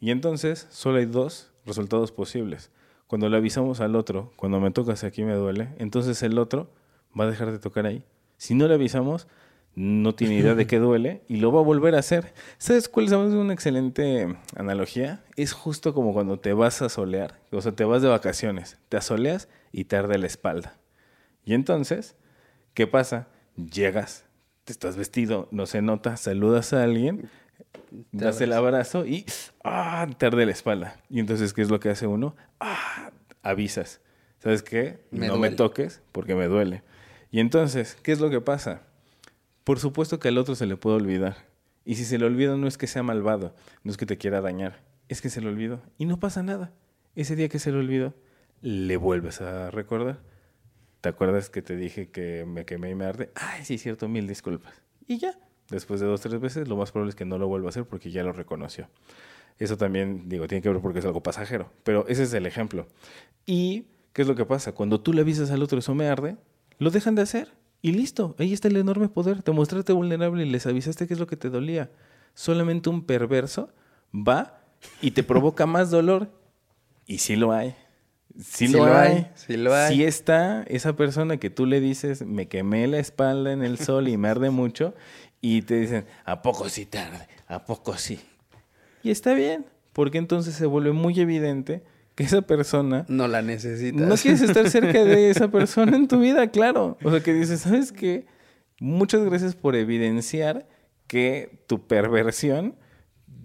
[0.00, 2.70] Y entonces solo hay dos resultados posibles.
[3.06, 6.70] Cuando le avisamos al otro, cuando me tocas aquí me duele, entonces el otro
[7.18, 8.04] va a dejar de tocar ahí.
[8.36, 9.28] Si no le avisamos,
[9.74, 12.32] no tiene idea de qué duele y lo va a volver a hacer.
[12.58, 15.24] ¿Sabes cuál es una excelente analogía?
[15.36, 18.96] Es justo como cuando te vas a solear, o sea, te vas de vacaciones, te
[18.96, 20.78] asoleas y te arde la espalda.
[21.44, 22.16] Y entonces,
[22.72, 23.28] ¿qué pasa?
[23.56, 24.24] Llegas,
[24.64, 27.28] te estás vestido, no se nota, saludas a alguien,
[28.12, 29.26] das el abrazo y
[29.62, 30.06] ¡ah!
[30.18, 31.00] te arde la espalda.
[31.08, 32.36] Y entonces, ¿qué es lo que hace uno?
[32.60, 33.10] ¡Ah!
[33.42, 34.00] Avisas.
[34.38, 35.04] ¿Sabes qué?
[35.10, 36.82] no me toques porque me duele.
[37.30, 38.82] Y entonces, ¿qué es lo que pasa?
[39.64, 41.36] Por supuesto que al otro se le puede olvidar.
[41.84, 44.40] Y si se le olvida no es que sea malvado, no es que te quiera
[44.40, 45.82] dañar, es que se le olvidó.
[45.98, 46.72] Y no pasa nada.
[47.14, 48.14] Ese día que se le olvidó,
[48.62, 50.20] le vuelves a recordar.
[51.00, 53.30] ¿Te acuerdas que te dije que me quemé y me arde?
[53.34, 54.74] Ay, sí, cierto, mil disculpas.
[55.06, 55.38] Y ya,
[55.70, 57.84] después de dos, tres veces, lo más probable es que no lo vuelva a hacer
[57.84, 58.88] porque ya lo reconoció.
[59.58, 61.70] Eso también, digo, tiene que ver porque es algo pasajero.
[61.84, 62.86] Pero ese es el ejemplo.
[63.46, 64.72] ¿Y qué es lo que pasa?
[64.72, 66.36] Cuando tú le avisas al otro eso me arde,
[66.78, 69.42] lo dejan de hacer y listo, ahí está el enorme poder.
[69.42, 71.90] Te mostraste vulnerable y les avisaste qué es lo que te dolía.
[72.34, 73.70] Solamente un perverso
[74.12, 74.60] va
[75.00, 76.30] y te provoca más dolor.
[77.06, 77.74] Y sí lo hay.
[78.42, 79.30] Sí, lo, hay.
[79.34, 79.94] Sí lo hay.
[79.94, 84.08] Sí está esa persona que tú le dices, me quemé la espalda en el sol
[84.08, 84.94] y me arde mucho.
[85.46, 87.28] Y te dicen, ¿a poco sí tarde?
[87.48, 88.18] ¿A poco sí?
[89.02, 91.82] Y está bien, porque entonces se vuelve muy evidente
[92.14, 93.04] que esa persona...
[93.08, 94.08] No la necesitas.
[94.08, 96.96] No quieres estar cerca de esa persona en tu vida, claro.
[97.04, 98.24] O sea, que dices, ¿sabes qué?
[98.80, 100.66] Muchas gracias por evidenciar
[101.08, 102.76] que tu perversión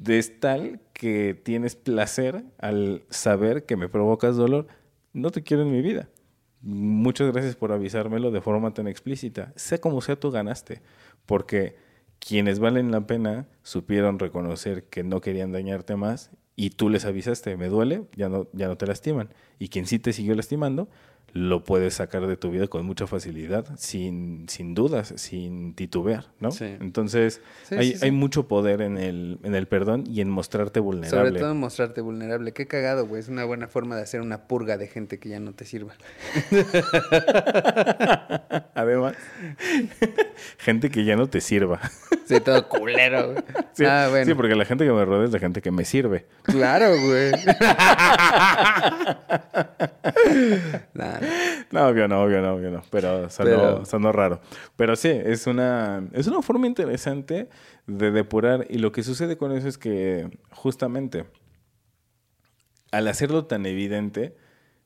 [0.08, 4.68] es tal que tienes placer al saber que me provocas dolor.
[5.12, 6.08] No te quiero en mi vida.
[6.62, 9.52] Muchas gracias por avisármelo de forma tan explícita.
[9.58, 10.82] Sea como sea, tú ganaste.
[11.26, 11.89] Porque
[12.20, 17.56] quienes valen la pena supieron reconocer que no querían dañarte más y tú les avisaste,
[17.56, 19.30] me duele, ya no, ya no te lastiman.
[19.60, 20.90] Y quien sí te siguió lastimando,
[21.34, 26.50] lo puedes sacar de tu vida con mucha facilidad, sin, sin dudas, sin titubear, ¿no?
[26.60, 31.30] Entonces, hay, hay, mucho poder en el, en el perdón y en mostrarte vulnerable.
[31.30, 32.54] Sobre todo en mostrarte vulnerable.
[32.54, 33.22] Qué cagado, güey.
[33.22, 35.96] Es una buena forma de hacer una purga de gente que ya no te sirva.
[38.76, 39.16] Además,
[40.58, 41.80] gente que ya no te sirva.
[42.26, 43.44] Sí, todo culero, güey.
[43.74, 44.26] Sí, ah, bueno.
[44.26, 46.28] sí, porque la gente que me rodea es la gente que me sirve.
[46.44, 47.32] Claro, güey.
[51.72, 52.82] No, obvio no, obvio no, obvio no.
[52.90, 54.42] Pero sonó, raro.
[54.76, 57.48] Pero sí, es una, es una forma interesante
[57.86, 58.66] de depurar.
[58.70, 61.26] Y lo que sucede con eso es que justamente
[62.92, 64.36] al hacerlo tan evidente,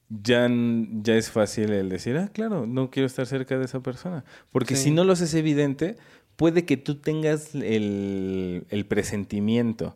[0.10, 4.26] ya, ya es fácil el decir, ah, claro, no quiero estar cerca de esa persona.
[4.52, 5.96] Porque si no lo haces evidente,
[6.36, 9.96] puede que tú tengas el, el presentimiento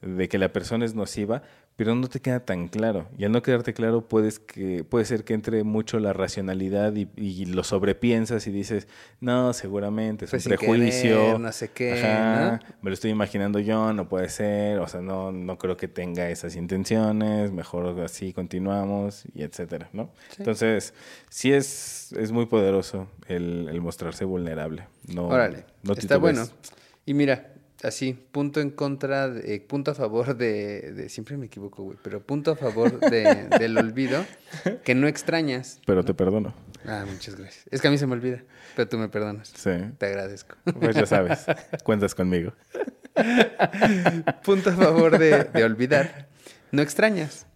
[0.00, 1.42] de que la persona es nociva,
[1.76, 3.08] pero no te queda tan claro.
[3.18, 7.46] Y al no quedarte claro, puedes que, puede ser que entre mucho la racionalidad y,
[7.46, 8.86] lo sobrepiensas y dices,
[9.20, 11.38] no, seguramente es un prejuicio.
[11.38, 12.58] no sé qué.
[12.80, 14.78] Me lo estoy imaginando yo, no puede ser.
[14.78, 17.50] O sea, no, no creo que tenga esas intenciones.
[17.50, 20.12] Mejor así continuamos y etcétera, ¿no?
[20.38, 20.94] Entonces,
[21.28, 24.86] sí es, es muy poderoso el, mostrarse vulnerable.
[25.12, 25.64] No, Órale,
[25.96, 26.46] está bueno.
[27.04, 27.53] Y mira,
[27.84, 32.50] así, punto en contra, de, punto a favor de, siempre me equivoco, güey, pero punto
[32.50, 34.24] a favor de, del olvido,
[34.84, 35.80] que no extrañas.
[35.86, 36.54] Pero te perdono.
[36.86, 37.66] Ah, muchas gracias.
[37.70, 38.42] Es que a mí se me olvida,
[38.74, 39.52] pero tú me perdonas.
[39.54, 39.70] Sí.
[39.98, 40.56] Te agradezco.
[40.80, 41.46] Pues ya sabes,
[41.84, 42.52] cuentas conmigo.
[44.44, 46.28] punto a favor de, de olvidar,
[46.72, 47.46] no extrañas.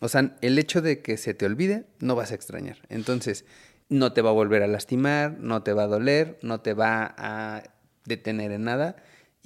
[0.00, 2.78] O sea, el hecho de que se te olvide, no vas a extrañar.
[2.88, 3.44] Entonces,
[3.88, 7.14] no te va a volver a lastimar, no te va a doler, no te va
[7.16, 7.62] a
[8.04, 8.96] detener en nada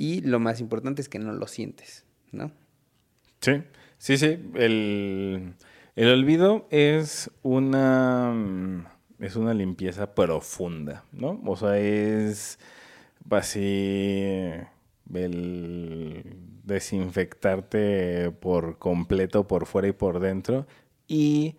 [0.00, 2.50] y lo más importante es que no lo sientes, ¿no?
[3.42, 3.62] Sí,
[3.98, 4.38] sí, sí.
[4.54, 5.54] El,
[5.94, 8.86] olvido es una, mm,
[9.18, 11.38] es una limpieza profunda, ¿no?
[11.44, 12.58] O sea, es
[13.28, 14.24] así
[15.12, 16.24] el
[16.64, 20.66] desinfectarte por completo, por fuera y por dentro.
[21.08, 21.56] Y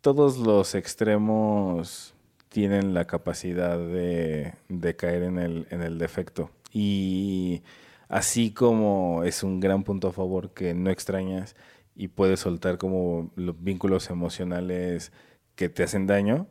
[0.00, 2.16] todos los extremos
[2.48, 6.50] tienen la capacidad de, de caer en el, en el defecto.
[6.78, 7.62] Y
[8.08, 11.56] así como es un gran punto a favor que no extrañas
[11.94, 15.10] y puedes soltar como los vínculos emocionales
[15.54, 16.48] que te hacen daño,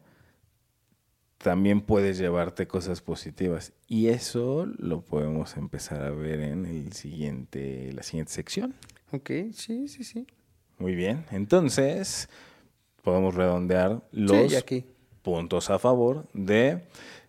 [1.37, 3.71] también puedes llevarte cosas positivas.
[3.87, 8.73] Y eso lo podemos empezar a ver en el siguiente, la siguiente sección.
[9.11, 10.25] Ok, sí, sí, sí.
[10.79, 11.23] Muy bien.
[11.29, 12.29] Entonces,
[13.03, 14.85] podemos redondear los Sí, aquí.
[15.21, 16.81] puntos a favor de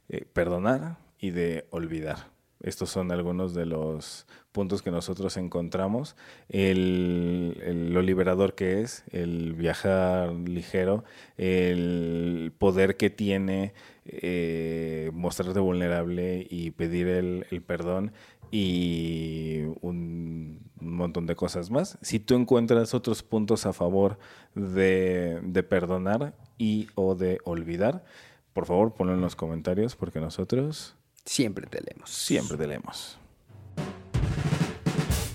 [0.08, 2.34] eh, perdonar y de olvidar.
[2.66, 6.16] Estos son algunos de los puntos que nosotros encontramos.
[6.48, 11.04] El, el- lo liberador que es, el viajar ligero,
[11.38, 13.72] el poder que tiene
[14.04, 18.12] eh, mostrarte vulnerable y pedir el, perdón
[18.50, 21.98] y un montón de cosas más.
[22.02, 24.18] Si tú encuentras otros puntos a favor
[24.54, 28.04] de, de perdonar y o de olvidar,
[28.52, 32.08] por favor ponlo en los comentarios porque nosotros Siempre te leemos.
[32.08, 33.18] siempre te leemos.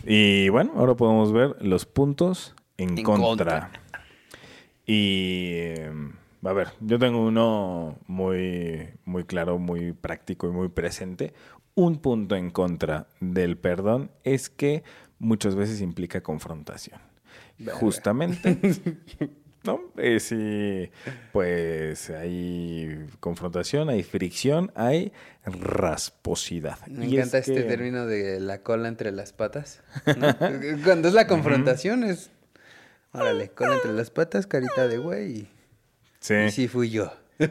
[0.06, 3.26] Y bueno, ahora podemos ver los puntos en, En contra.
[3.26, 3.72] contra.
[4.86, 5.92] Y eh,
[6.44, 11.34] a ver, yo tengo uno muy, muy claro, muy práctico y muy presente.
[11.76, 14.84] Un punto en contra del perdón es que
[15.20, 17.00] muchas veces implica confrontación.
[17.74, 18.58] Justamente.
[19.64, 19.80] ¿No?
[19.98, 20.90] Eh, sí,
[21.32, 25.12] pues hay confrontación, hay fricción, hay
[25.46, 26.80] rasposidad.
[26.88, 29.82] Me Y encanta es este que- término de la cola entre las patas.
[30.18, 30.36] ¿no?
[30.84, 32.32] Cuando es la confrontación es...
[33.14, 35.48] Órale, cola entre las patas, carita de güey y...
[36.22, 36.34] Sí.
[36.48, 37.12] Y sí fui yo.
[37.40, 37.48] Sí.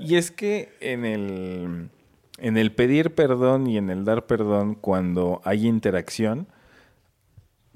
[0.00, 1.90] Y es que en el,
[2.38, 6.46] en el pedir perdón y en el dar perdón, cuando hay interacción,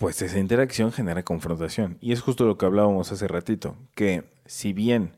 [0.03, 1.97] pues esa interacción genera confrontación.
[2.01, 5.13] Y es justo lo que hablábamos hace ratito, que si bien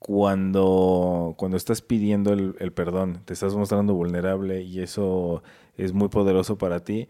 [0.00, 5.44] cuando, cuando estás pidiendo el, el perdón, te estás mostrando vulnerable y eso
[5.76, 7.06] es muy poderoso para ti,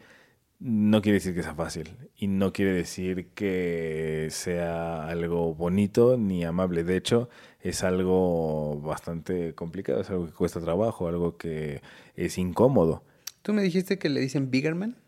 [0.58, 6.44] no quiere decir que sea fácil y no quiere decir que sea algo bonito ni
[6.44, 6.84] amable.
[6.84, 7.30] De hecho,
[7.62, 11.80] es algo bastante complicado, es algo que cuesta trabajo, algo que
[12.16, 13.02] es incómodo.
[13.40, 15.07] ¿Tú me dijiste que le dicen Biggerman?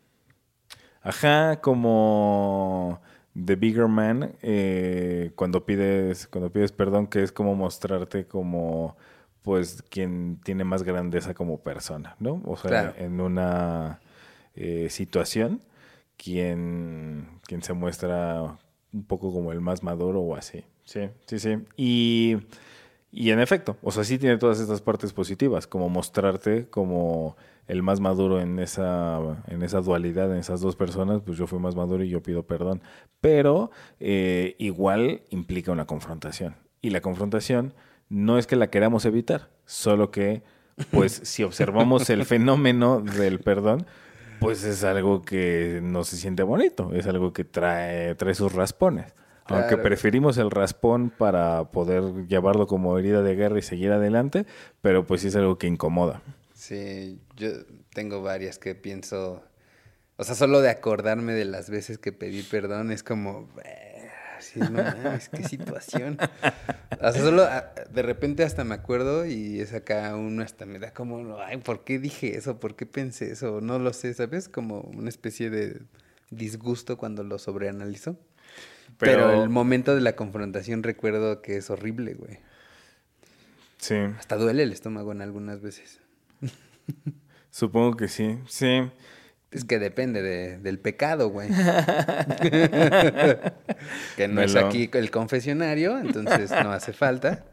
[1.03, 3.01] Ajá, como
[3.43, 8.97] The Bigger Man, eh, cuando pides, cuando pides perdón, que es como mostrarte como
[9.43, 12.43] pues quien tiene más grandeza como persona, ¿no?
[12.45, 12.95] O sea, Claro.
[12.99, 14.01] en una
[14.55, 15.63] eh, situación,
[16.19, 18.59] quien, quien se muestra
[18.93, 20.65] un poco como el más maduro o así.
[20.85, 21.57] Sí, sí, sí.
[21.79, 22.37] Y,
[23.11, 27.37] y en efecto, o sea, sí tiene todas estas partes positivas, como mostrarte como
[27.71, 31.61] el más maduro en esa, en esa dualidad, en esas dos personas, pues yo fui
[31.61, 32.83] más maduro y yo pido perdón.
[33.21, 36.57] Pero eh, igual implica una confrontación.
[36.83, 37.73] Y la confrontación
[38.09, 40.43] no es que la queramos evitar, solo que,
[40.91, 43.87] pues, si observamos el fenómeno del perdón,
[44.41, 49.15] pues es algo que no se siente bonito, es algo que trae, trae sus raspones.
[49.47, 54.47] Aunque preferimos el raspón para poder llevarlo como herida de guerra y seguir adelante,
[54.81, 56.23] pero pues sí es algo que incomoda.
[56.71, 57.49] Sí, yo
[57.93, 59.43] tengo varias que pienso...
[60.17, 63.49] O sea, solo de acordarme de las veces que pedí perdón es como...
[63.65, 63.87] "Eh,
[64.39, 66.17] Sí, no mames, qué situación.
[67.01, 70.79] O sea, solo ah, de repente hasta me acuerdo y es acá uno hasta me
[70.79, 72.59] da como, ay, ¿por qué dije eso?
[72.61, 73.61] ¿Por qué pensé eso?
[73.61, 74.49] No lo sé, ¿sabes?
[74.49, 75.83] Como una especie de
[76.31, 78.17] disgusto cuando lo sobreanalizo.
[78.99, 82.39] Pero, Pero- el momento de la confrontación recuerdo que es horrible, güey.
[83.79, 86.01] Sí, Hasta duele el estómago en algunas veces.
[87.51, 88.83] supongo que sí, sí.
[89.51, 91.49] Es que depende de- del pecado, güey.
[94.17, 97.45] que no es aquí el confesionario, entonces no hace falta.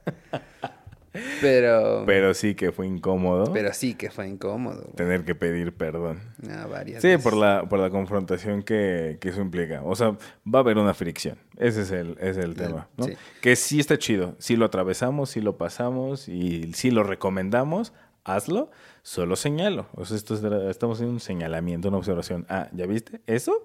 [1.41, 4.82] Pero, pero, Pero sí que fue incómodo sí que fue incómodo.
[4.84, 4.95] güey.
[4.95, 6.19] tener que pedir perdón.
[6.47, 7.23] Ah, varias Sí, veces.
[7.23, 9.82] por la, por la confrontación que, que eso implica.
[9.84, 10.12] O sea,
[10.45, 11.39] va a haber una fricción.
[11.58, 12.88] Ese es el, ese es el tema.
[12.97, 13.06] ¿no?
[13.06, 13.13] sí.
[13.41, 14.36] Que sí está chido.
[14.38, 17.93] Si lo atravesamos, si lo pasamos y si lo recomendamos,
[18.28, 18.70] hazlo.
[19.04, 19.88] Solo señalo.
[19.94, 22.46] O sea, esto es estamos en un señalamiento, una observación.
[22.50, 23.22] Ah, ¿ya viste?
[23.26, 23.63] Eso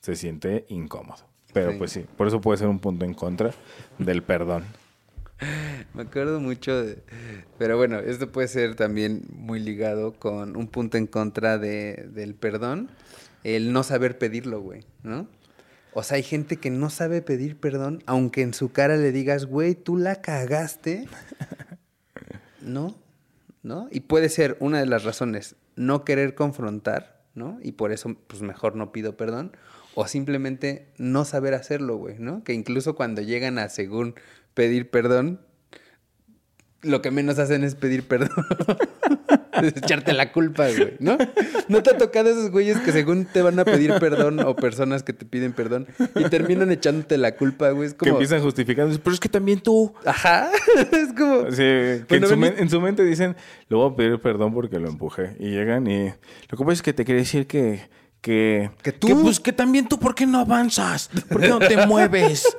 [0.00, 1.24] se siente incómodo.
[1.52, 1.78] Pero Sí.
[1.78, 3.50] pues sí, por eso puede ser un punto en contra
[3.98, 4.64] del perdón.
[5.94, 7.02] Me acuerdo mucho de...
[7.58, 12.34] Pero bueno, esto puede ser también muy ligado con un punto en contra de, del
[12.34, 12.90] perdón.
[13.44, 15.28] El no saber pedirlo, güey, ¿no?
[15.94, 19.46] O sea, hay gente que no sabe pedir perdón, aunque en su cara le digas,
[19.46, 21.06] güey, tú la cagaste.
[22.60, 22.94] ¿No?
[23.66, 23.88] ¿No?
[23.90, 27.58] Y puede ser una de las razones, no querer confrontar, ¿no?
[27.64, 29.56] Y por eso, pues mejor no pido perdón.
[29.96, 32.44] O simplemente no saber hacerlo, güey, ¿no?
[32.44, 34.14] Que incluso cuando llegan a, según
[34.54, 35.40] pedir perdón,
[36.82, 38.30] lo que menos hacen es pedir perdón.
[39.76, 41.16] echarte la culpa, güey, ¿no?
[41.68, 45.02] ¿No te ha tocado esos güeyes que según te van a pedir perdón o personas
[45.02, 47.88] que te piden perdón y terminan echándote la culpa, güey?
[47.88, 48.12] Es Que como...
[48.12, 49.92] empiezan justificando, pero es que también tú.
[50.04, 50.50] Ajá,
[50.92, 51.50] es como...
[51.50, 53.36] Sí, que Bueno, en, su ven- en su mente dicen,
[53.68, 55.36] le voy a pedir perdón porque lo empujé.
[55.38, 57.88] Y llegan y lo que pasa es que te quería decir que...
[58.20, 61.10] Que, Que tú- pues que también tú, ¿por qué no avanzas?
[61.28, 62.44] ¿Por qué no te mueves?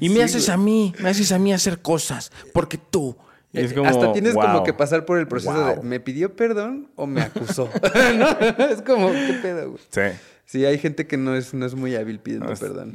[0.00, 0.54] Y me Sí, haces güey.
[0.54, 2.30] a mí, me haces a mí hacer cosas.
[2.52, 3.16] Porque tú.
[3.54, 5.82] Es Eh, como, Hasta tienes como que pasar por el proceso de.
[5.82, 7.70] ¿me pidió perdón o me acusó?
[8.18, 8.64] ¿No?
[8.66, 9.82] Es como, ¿qué pedo, güey?
[9.90, 10.00] Sí.
[10.46, 12.92] Sí, hay gente que no es, no es muy hábil pidiendo Es- perdón.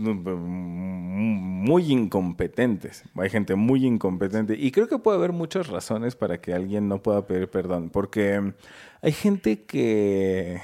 [1.64, 3.04] Muy incompetentes.
[3.16, 4.54] Hay gente muy incompetente.
[4.56, 7.90] Y creo que puede haber muchas razones para que alguien no pueda pedir perdón.
[7.90, 8.54] Porque mm,
[9.02, 10.62] hay gente que,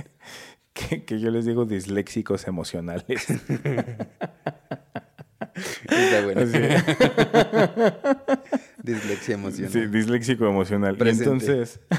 [0.72, 3.26] que, que yo les digo disléxicos emocionales.
[5.84, 6.40] Está bueno.
[8.84, 9.72] Dislexia emocional.
[9.72, 10.96] Sí, disléxico emocional.
[10.96, 11.24] Presente.
[11.24, 11.80] entonces.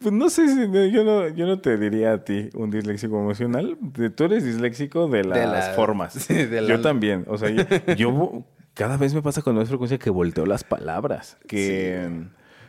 [0.00, 3.76] Pues no sé si yo no, yo no te diría a ti un disléxico emocional.
[4.14, 6.12] Tú eres disléxico de las la- formas.
[6.14, 7.24] sí, de la- Yo también.
[7.26, 7.64] O sea, yo,
[7.96, 11.36] yo cada vez me pasa con más frecuencia que volteo las palabras.
[11.48, 12.08] Que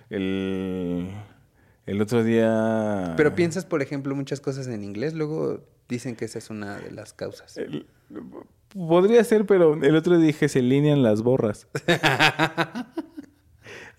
[0.10, 1.12] el,
[1.86, 3.14] el otro día.
[3.16, 6.92] Pero piensas, por ejemplo, muchas cosas en inglés, luego dicen que esa es una de
[6.92, 7.58] las causas.
[7.58, 7.86] El-
[8.74, 11.68] podría ser, pero el otro dije se alinean las borras.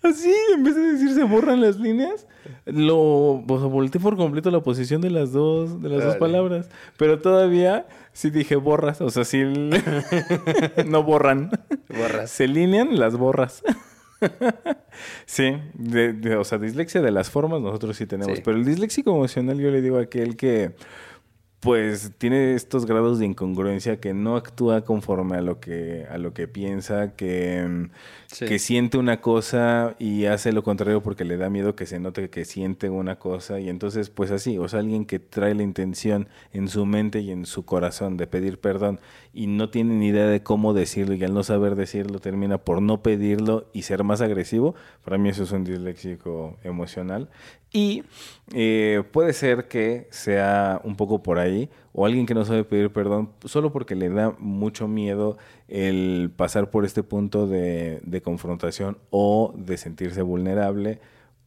[0.03, 2.25] Así, en vez de decir se borran las líneas,
[2.65, 6.69] lo volteé por completo la posición de las dos, de las dos palabras.
[6.97, 9.43] Pero todavía sí dije borras, o sea, sí
[10.87, 11.51] no borran.
[11.87, 12.31] Borras.
[12.31, 13.61] Se alinean las borras.
[15.27, 18.41] sí, de- de- o sea, dislexia de las formas nosotros sí tenemos, Sí.
[18.43, 20.71] pero el disléxico emocional yo le digo a aquel que
[21.61, 26.33] pues tiene estos grados de incongruencia que no actúa conforme a lo que a lo
[26.33, 27.91] que piensa, que, mm,
[28.39, 32.29] Que siente una cosa y hace lo contrario porque le da miedo que se note
[32.29, 36.29] que siente una cosa y entonces pues así, o sea, alguien que trae la intención
[36.53, 38.99] en su mente y en su corazón de pedir perdón
[39.33, 42.81] y no tiene ni idea de cómo decirlo y al no saber decirlo termina por
[42.81, 47.29] no pedirlo y ser más agresivo, para mí eso es un disléxico emocional
[47.73, 48.03] y
[48.53, 52.91] eh, puede ser que sea un poco por ahí, o alguien que no sabe pedir
[52.91, 55.37] perdón solo porque le da mucho miedo
[55.67, 60.99] el pasar por este punto de, confrontación o de sentirse vulnerable,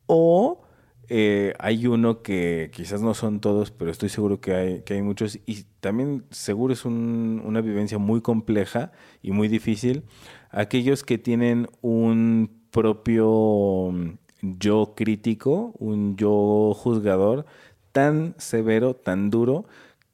[0.07, 0.61] o
[1.09, 5.03] eh, hay uno que quizás no son todos, pero estoy seguro que hay, que hay
[5.03, 8.92] muchos, y también seguro es un- una vivencia muy compleja
[9.22, 10.05] y muy difícil,
[10.51, 14.18] aquellos que tienen un propio mm,
[14.59, 17.45] yo crítico, un yo juzgador
[17.92, 19.66] tan severo, tan duro,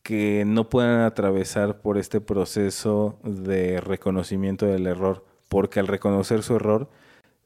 [0.02, 6.56] que no puedan atravesar por este proceso de reconocimiento del error, porque al reconocer su
[6.56, 6.90] error,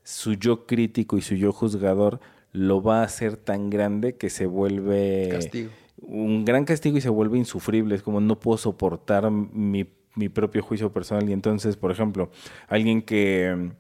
[0.03, 2.21] su yo crítico y su yo juzgador
[2.53, 5.71] lo va a hacer tan grande que se vuelve Castigo.
[5.97, 7.97] un gran castigo y se vuelve insufrible.
[7.97, 11.29] Es como no puedo soportar mi, mi propio juicio personal.
[11.29, 12.31] Y entonces, por ejemplo,
[12.69, 13.73] alguien que,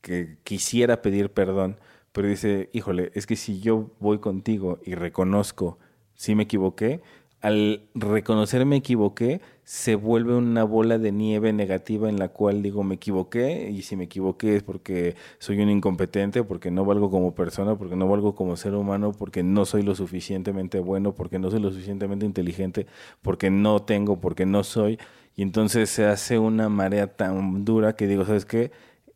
[0.00, 1.78] que quisiera pedir perdón,
[2.12, 5.78] pero dice, híjole, es que si yo voy contigo y reconozco
[6.14, 7.02] si me equivoqué,
[7.42, 12.84] al reconocer me equivoqué, se vuelve una bola de nieve negativa en la cual digo
[12.84, 17.34] me equivoqué y si me equivoqué es porque soy un incompetente, porque no valgo como
[17.34, 21.50] persona, porque no valgo como ser humano, porque no soy lo suficientemente bueno, porque no
[21.50, 22.86] soy lo suficientemente inteligente,
[23.22, 24.98] porque no tengo, porque no soy.
[25.34, 28.70] Y entonces se hace una marea tan dura que digo, ¿sabes qué?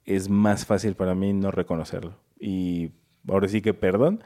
[0.05, 2.16] Es más fácil para mí no reconocerlo.
[2.41, 2.91] Y
[3.29, 4.24] ahora sí que perdón,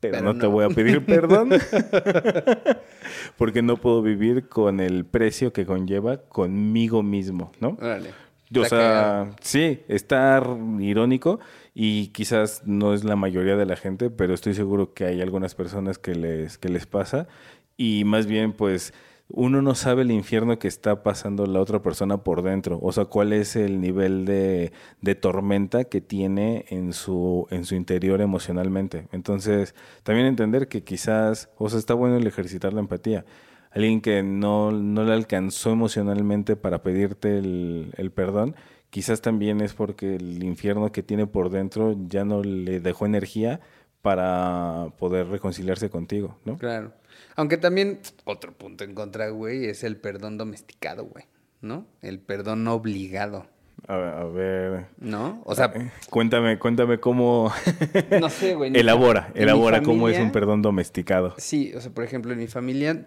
[0.00, 1.50] pero, Pero no, te voy a pedir perdón.
[3.36, 7.76] porque no puedo vivir con el precio que conlleva conmigo mismo, ¿no?
[7.80, 8.10] Órale.
[8.56, 10.42] O sea, sí, está
[10.80, 11.38] irónico
[11.74, 15.54] y quizás no es la mayoría de la gente, pero estoy seguro que hay algunas
[15.54, 17.28] personas que les, que les pasa
[17.76, 18.94] y más bien pues
[19.28, 23.04] uno no sabe el infierno que está pasando la otra persona por dentro, o sea,
[23.04, 24.72] cuál es el nivel de,
[25.20, 29.06] tormenta que tiene en su, en su interior emocionalmente.
[29.12, 33.24] Entonces, también entender que quizás, o sea, está bueno el ejercitar la empatía
[33.70, 38.56] alguien que no, no le alcanzó emocionalmente para pedirte el, el perdón,
[38.90, 43.60] quizás también es porque el infierno que tiene por dentro ya no le dejó energía
[44.02, 46.56] para poder reconciliarse contigo, ¿no?
[46.56, 46.92] Claro.
[47.38, 51.24] Aunque también otro punto en contra, güey, es el perdón domesticado, güey.
[51.60, 51.86] ¿No?
[52.02, 53.46] El perdón obligado.
[53.86, 55.40] A, a ver, ¿No?
[55.44, 55.72] O sea,
[56.10, 57.52] cuéntame, cuéntame cómo
[58.20, 58.76] no sé, güey.
[58.76, 61.36] elabora, elabora cómo es un perdón domesticado.
[61.38, 63.06] Sí, o sea, por ejemplo, en mi familia,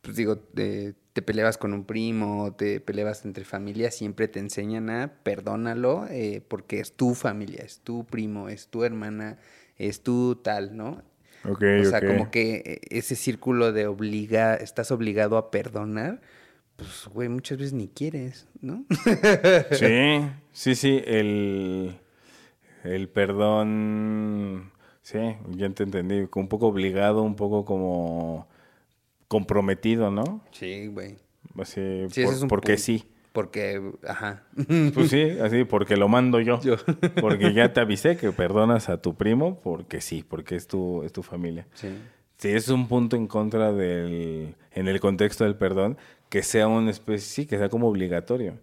[0.00, 4.90] pues digo, eh, te peleabas con un primo, te peleabas entre familias, siempre te enseñan
[4.90, 9.38] a perdónalo eh, porque es tu familia, es tu primo, es tu hermana,
[9.76, 11.02] es tu tal, ¿no?
[11.80, 16.20] O sea, como que eh, ese círculo de obliga, estás obligado a perdonar,
[16.76, 18.84] pues, güey, muchas veces ni quieres, ¿no?
[19.72, 21.98] Sí, sí, sí, el,
[22.84, 24.72] el perdón,
[25.02, 25.18] sí,
[25.50, 28.48] ya te entendí, un poco obligado, un poco como
[29.28, 30.42] comprometido, ¿no?
[30.52, 31.16] Sí, güey.
[31.58, 33.04] Así, Sí, por- es un porque sí.
[33.36, 34.44] Porque, ajá.
[34.94, 36.58] Pues sí, así, porque lo mando yo.
[36.62, 36.76] Yo.
[37.20, 41.12] Porque ya te avisé que perdonas a tu primo, porque sí, porque es tu, es
[41.12, 41.66] tu familia.
[41.74, 41.88] Sí.
[42.38, 45.98] Sí, es un punto en contra del, en el contexto del perdón,
[46.30, 48.54] que sea una especie, sí, que sea como obligatorio.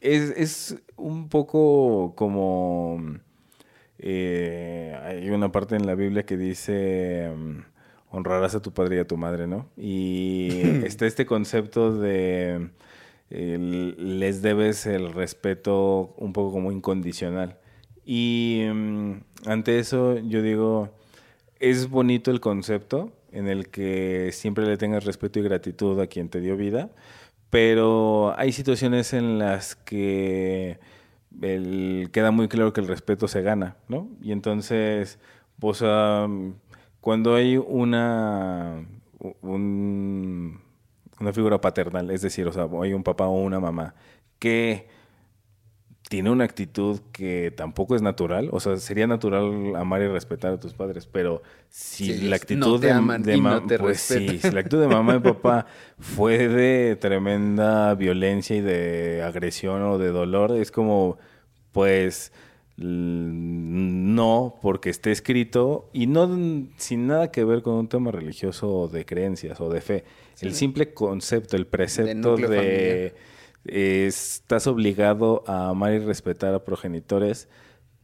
[0.00, 3.00] Es, es un poco como,
[4.00, 7.58] eh, hay una parte en la Biblia que dice, mm,
[8.10, 9.68] honrarás a tu padre y a tu madre, ¿no?
[9.76, 10.48] Y
[10.84, 12.70] está este concepto de,
[13.30, 17.58] les debes el respeto un poco como incondicional.
[18.04, 19.12] Y mm,
[19.46, 20.90] ante eso yo digo,
[21.58, 26.28] es bonito el concepto en el que siempre le tengas respeto y gratitud a quien
[26.28, 26.90] te dio vida,
[27.50, 30.78] pero hay situaciones en las que
[32.12, 34.08] queda muy claro que el respeto se gana, ¿no?
[34.22, 35.18] Y entonces,
[35.60, 36.54] pues, am,
[37.00, 38.86] cuando hay una,
[39.42, 40.60] un-
[41.20, 43.94] una figura paternal, es decir, o sea, hay un papá o una mamá
[44.38, 44.88] que
[46.08, 48.48] tiene una actitud que tampoco es natural.
[48.52, 52.60] O sea, sería natural amar y respetar a tus padres, pero si Sí, la actitud
[52.60, 55.16] no te de, aman de y no te pues sí, si la actitud de mamá
[55.16, 55.66] y papá
[55.98, 61.18] fue de tremenda violencia y de agresión o de dolor, es como,
[61.72, 62.32] pues,
[62.78, 66.28] no, porque esté escrito y no
[66.76, 70.04] sin nada que ver con un tema religioso o de creencias o de fe.
[70.40, 73.14] el simple concepto, el precepto de
[73.64, 77.48] eh, estás obligado a amar y respetar a progenitores,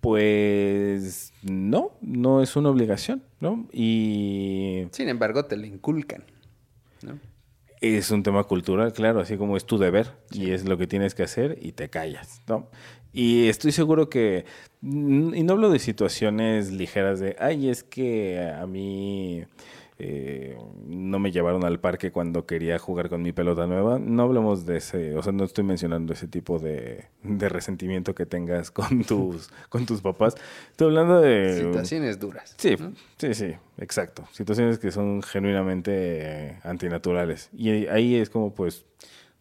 [0.01, 3.68] pues no, no es una obligación, ¿no?
[3.73, 6.25] Y Sin embargo, te lo inculcan,
[7.03, 7.18] ¿no?
[7.83, 11.16] es un tema cultural, claro, así como es tu deber y es lo que tienes
[11.16, 12.68] que hacer y te callas, ¿no?
[13.13, 14.45] Y estoy seguro que,
[14.81, 19.45] mm, y no hablo de situaciones ligeras de, ay, es que a mí
[20.05, 24.01] eh, no me llevaron al parque cuando quería jugar con mi pelota nueva.
[24.01, 28.27] No hablamos de ese, o sea, no estoy mencionando ese tipo de, de resentimiento que
[28.27, 30.35] tengas con tus, con tus papás.
[30.71, 31.57] Estoy hablando de...
[31.57, 32.55] Situaciones duras.
[32.59, 32.95] Sí, ¿no?
[33.19, 34.27] sí, sí, exacto.
[34.33, 37.51] Situaciones que son genuinamente eh, antinaturales.
[37.53, 38.87] Y ahí es como, pues,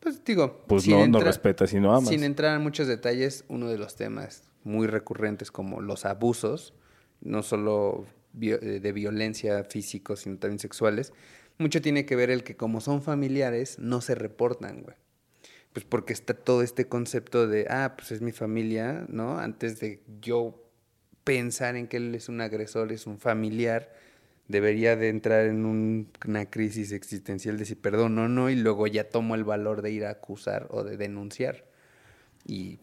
[0.01, 2.09] Pues digo, pues no, no respetas y no amas.
[2.09, 6.73] Sin entrar en muchos detalles, uno de los temas muy recurrentes como los abusos,
[7.21, 8.05] no solo
[8.39, 11.13] eh, de violencia físicos, sino también sexuales,
[11.59, 14.95] mucho tiene que ver el que como son familiares, no se reportan, güey.
[15.73, 19.37] Pues porque está todo este concepto de, ah, pues es mi familia, ¿no?
[19.37, 20.61] Antes de yo
[21.23, 23.93] pensar en que él es un agresor, es un familiar,
[24.51, 28.87] debería de entrar en un- una crisis existencial de si perdono o no, y luego
[28.87, 31.65] ya tomo el valor de ir a acusar o de denunciar.
[32.45, 32.79] Y,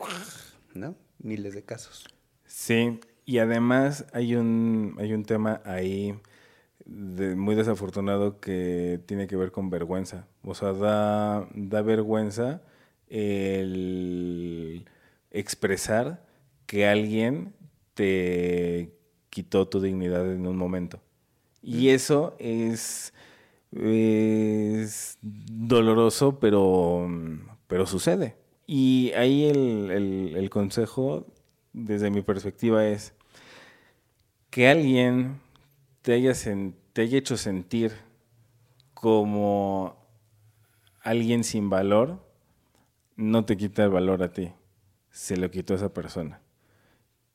[0.74, 0.94] ¿no?
[1.20, 2.06] Miles de casos.
[2.46, 6.14] Sí, y además hay un, hay un tema ahí
[6.86, 10.26] de- muy desafortunado que tiene que ver con vergüenza.
[10.42, 12.62] O sea, da, da vergüenza
[13.08, 14.84] el
[15.30, 16.24] expresar
[16.66, 17.52] que alguien
[17.94, 18.92] te
[19.30, 21.00] quitó tu dignidad en un momento.
[21.62, 23.12] Y eso es,
[25.50, 27.08] doloroso, pero,
[27.66, 28.36] pero sucede.
[28.66, 31.26] Y ahí el, el- consejo,
[31.72, 33.14] desde mi perspectiva, es
[34.50, 35.40] que alguien
[36.02, 36.34] te haya,
[37.02, 37.92] haya hecho sentir
[38.94, 39.96] como
[41.00, 42.20] alguien sin valor,
[43.16, 44.52] no te quita el valor a ti,
[45.10, 46.40] se lo quitó a esa persona.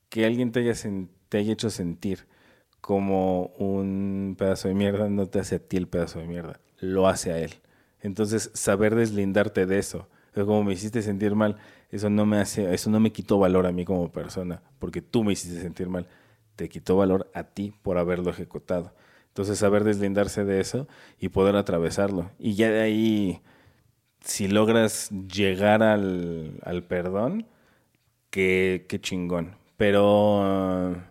[0.08, 0.74] Que alguien te haya,
[1.28, 2.26] te haya hecho sentir
[2.84, 7.08] como un pedazo de mierda no te hace a ti el pedazo de mierda, lo
[7.08, 7.54] hace a él.
[8.02, 11.56] Entonces, saber deslindarte de eso, es como me hiciste sentir mal,
[11.90, 15.24] eso no me hace, eso no me quitó valor a mí como persona, porque tú
[15.24, 16.08] me hiciste sentir mal,
[16.56, 18.92] te quitó valor a ti por haberlo ejecutado.
[19.28, 20.86] Entonces, saber deslindarse de eso
[21.18, 22.32] y poder atravesarlo.
[22.38, 23.40] Y ya de ahí,
[24.20, 27.46] si logras llegar al, al perdón,
[28.28, 29.56] qué, qué chingón.
[29.78, 31.02] Pero,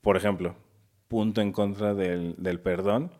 [0.00, 0.56] por ejemplo,
[1.12, 3.12] punto en contra del, perdón,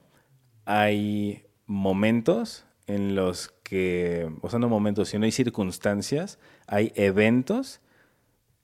[0.64, 7.82] hay momentos en los que, o sea, no momentos, sino hay circunstancias, hay eventos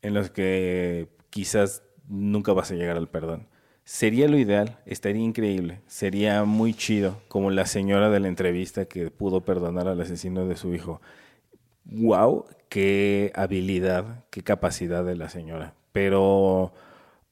[0.01, 3.49] en los que quizás nunca vas a llegar al perdón.
[3.85, 9.11] Sería lo ideal, estaría increíble, sería muy chido, como la señora de la entrevista que
[9.11, 11.03] pudo perdonar al asesino de su hijo.
[11.85, 12.47] ¡Wow!
[12.71, 15.75] ¡Qué habilidad, qué capacidad de la señora!
[15.93, 16.73] Pero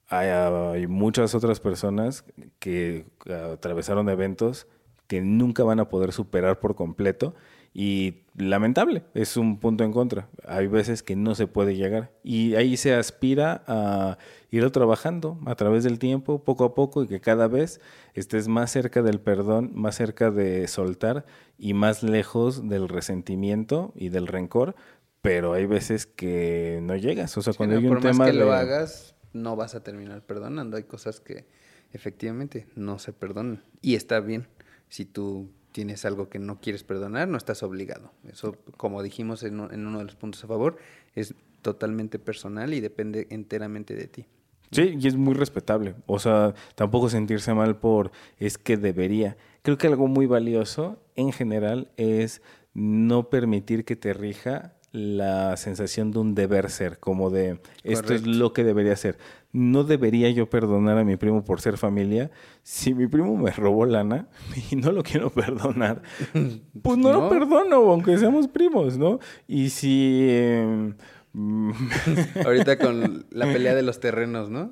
[0.07, 2.23] hay, muchas otras personas
[2.59, 3.05] que
[3.53, 4.67] atravesaron eventos
[5.07, 7.33] que nunca van a poder superar por completo
[7.73, 10.29] y lamentable, es un punto en contra.
[10.45, 14.17] Hay veces que no se puede llegar y ahí se aspira a
[14.49, 17.79] ir trabajando a través del tiempo, poco a poco, y que cada vez
[18.13, 21.25] estés más cerca del perdón, más cerca de soltar
[21.57, 24.75] y más lejos del resentimiento y del rencor,
[25.21, 27.37] pero hay veces que no llegas.
[27.37, 30.25] O sea, cuando hay un por tema más que lo hagas, no vas a terminar
[30.25, 30.77] perdonando.
[30.77, 31.45] Hay cosas que
[31.93, 34.47] efectivamente no se perdonan y está bien
[34.89, 38.11] si tú tienes algo que no quieres perdonar, no estás obligado.
[38.27, 40.77] Eso, como dijimos en, uno de los puntos a favor,
[41.13, 44.25] es totalmente personal y depende enteramente de ti.
[44.71, 45.95] Sí, y es muy respetable.
[46.07, 49.37] O sea, tampoco sentirse mal por es que debería.
[49.61, 52.41] Creo que algo muy valioso en general es
[52.73, 58.25] no permitir que te rija la sensación de un deber ser, como de esto es
[58.25, 59.17] lo que debería ser.
[59.51, 62.31] No debería yo perdonar a mi primo por ser familia.
[62.63, 64.27] Si mi primo me robó lana
[64.71, 66.01] y no lo quiero perdonar,
[66.81, 69.19] pues no, lo perdono, aunque seamos primos, ¿no?
[69.47, 70.27] Y si...
[70.29, 70.95] Em,
[72.45, 74.71] Ahorita con la pelea de los terrenos, ¿no?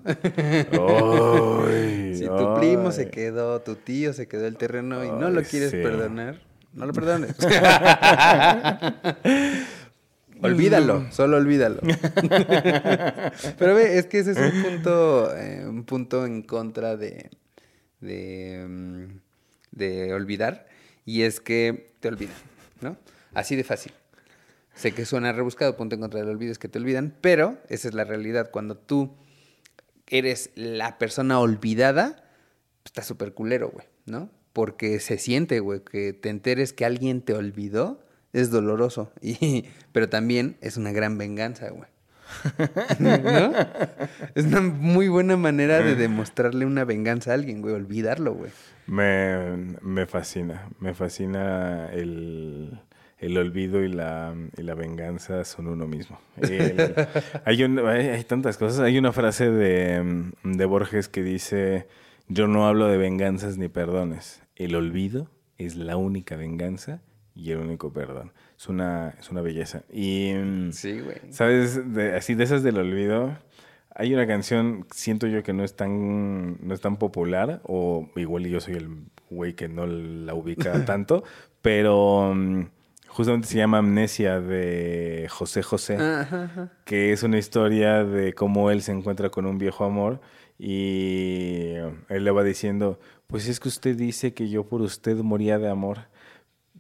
[2.14, 5.72] si tu primo se quedó, tu tío se quedó el terreno y no lo quieres
[5.72, 6.40] perdonar,
[6.74, 7.36] no lo perdones.
[10.42, 11.82] Olvídalo, solo olvídalo.
[13.58, 17.30] Pero ve, es que ese es un punto, eh, un punto en contra de,
[18.02, 19.20] de, mm,
[19.72, 20.68] de olvidar.
[21.06, 22.36] Y es que te olvidan,
[22.82, 22.98] ¿no?
[23.34, 23.94] Así de fácil.
[24.76, 27.88] Sé que suena rebuscado, punto en contra del olvido es que te olvidan, pero esa
[27.88, 28.52] es la realidad.
[28.52, 29.16] Cuando tú
[30.08, 32.24] eres la persona olvidada,
[32.84, 34.30] está súper culero, güey, ¿no?
[34.52, 38.05] Porque se siente, güey, que te enteres que alguien te olvidó
[38.36, 39.12] es doloroso.
[39.22, 41.90] Y, pero también es una gran venganza, güey.
[43.00, 43.10] ¿No?
[44.36, 47.74] Es una muy buena manera de demostrarle una venganza a alguien, güey.
[47.74, 48.52] Olvidarlo, güey.
[48.88, 50.68] Me, fascina.
[50.80, 52.80] Me fascina el,
[53.22, 56.20] olvido y la, y la venganza son uno mismo.
[57.46, 58.80] hay, hay, tantas cosas.
[58.80, 61.88] Hay una frase de, de Borges que dice,
[62.28, 64.42] yo no hablo de venganzas ni perdones.
[64.56, 67.02] El olvido es la única venganza
[67.36, 68.32] y el único perdón.
[68.58, 69.84] Es una, es una belleza.
[69.92, 71.18] Y, mm, sí, güey.
[71.30, 71.80] ¿Sabes?
[72.16, 73.38] así de esas del olvido,
[73.94, 78.46] hay una canción, siento yo que no es tan, no es tan popular, o igual
[78.46, 78.90] yo soy el
[79.30, 81.24] güey que no la ubica tanto,
[81.62, 82.66] pero mm,
[83.08, 85.98] justamente se llama Amnesia de José José,
[86.84, 90.20] que es una historia de cómo él se encuentra con un viejo amor
[90.60, 91.74] y
[92.10, 95.70] él le va diciendo, pues es que usted dice que yo por usted moría de
[95.70, 96.08] amor.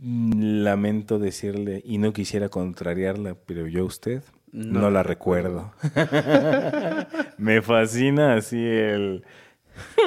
[0.01, 4.23] Lamento decirle, y no quisiera contrariarla, pero yo a usted
[4.55, 5.73] no, la recuerdo.
[7.37, 9.25] Me fascina así el...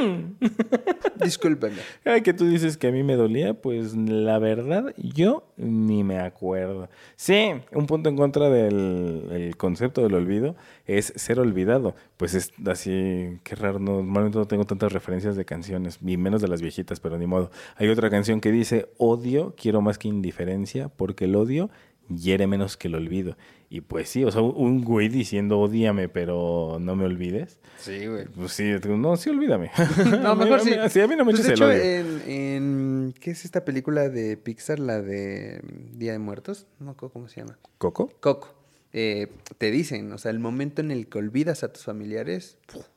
[1.23, 1.79] Discúlpeme.
[2.05, 6.19] Ay, que tú dices que a mí me dolía, pues la verdad yo ni me
[6.19, 6.89] acuerdo.
[7.17, 10.57] Sí, un punto en contra del concepto del olvido
[10.87, 11.95] es ser olvidado.
[12.17, 16.49] Pues es así, qué raro, normalmente no tengo tantas referencias de canciones, ni menos de
[16.49, 17.51] las viejitas, pero ni modo.
[17.77, 21.71] Hay otra canción que dice, odio, quiero más que indiferencia, porque el odio
[22.09, 23.37] hiere menos que el olvido.
[23.71, 27.59] Y pues sí, o sea, un güey diciendo odiame, pero no me olvides.
[27.79, 28.25] Sí, güey.
[28.27, 29.71] Pues sí, no, sí, olvídame.
[30.23, 30.73] no, mejor sí.
[30.89, 34.37] Sí, a mí no me pues de hecho, En, en, ¿qué es esta película de
[34.37, 34.79] Pixar?
[34.79, 35.61] La de
[35.93, 36.67] Día de Muertos.
[36.81, 37.59] No cómo se llama.
[37.79, 38.11] ¿Coco?
[38.21, 38.55] Coco.
[38.93, 39.29] Eh,
[39.59, 42.57] te dicen, o sea, el momento en el que olvidas a tus familiares,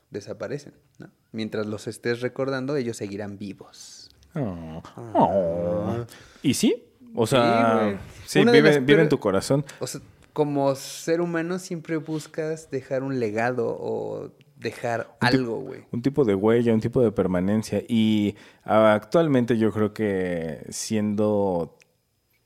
[0.09, 1.09] desaparecen, ¿no?
[1.33, 4.09] Mientras los estés recordando, ellos seguirán vivos.
[4.35, 4.81] Oh.
[4.95, 6.05] Ah.
[6.41, 6.85] ¿Y sí?
[7.15, 9.65] O sea, sí, vive, vive en tu corazón.
[9.79, 10.01] O sea,
[10.33, 15.81] como ser humano siempre buscas dejar un legado o dejar algo, güey.
[15.91, 17.83] Un tipo de huella, un tipo de permanencia.
[17.87, 21.77] Y actualmente yo creo que siendo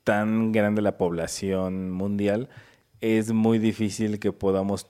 [0.03, 2.49] tan grande la población mundial,
[3.01, 4.87] es muy difícil que podamos,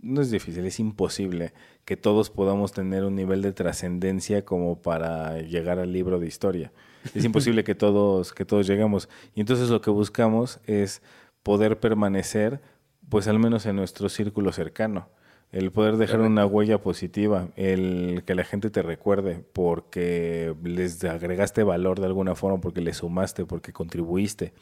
[0.00, 1.52] no es difícil, es imposible
[1.84, 6.72] que todos podamos tener un nivel de trascendencia como para llegar al libro de historia.
[7.14, 9.08] Es imposible que todos, que todos lleguemos.
[9.34, 11.02] Y entonces lo que buscamos es
[11.42, 12.60] poder permanecer,
[13.08, 15.08] pues al menos en nuestro círculo cercano.
[15.50, 21.62] El poder dejar una huella positiva, el que la gente te recuerde porque les agregaste
[21.62, 24.52] valor de alguna forma, porque le sumaste, porque contribuiste.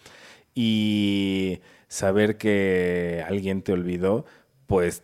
[0.55, 4.27] Y saber que alguien te olvidó,
[4.69, 5.03] pues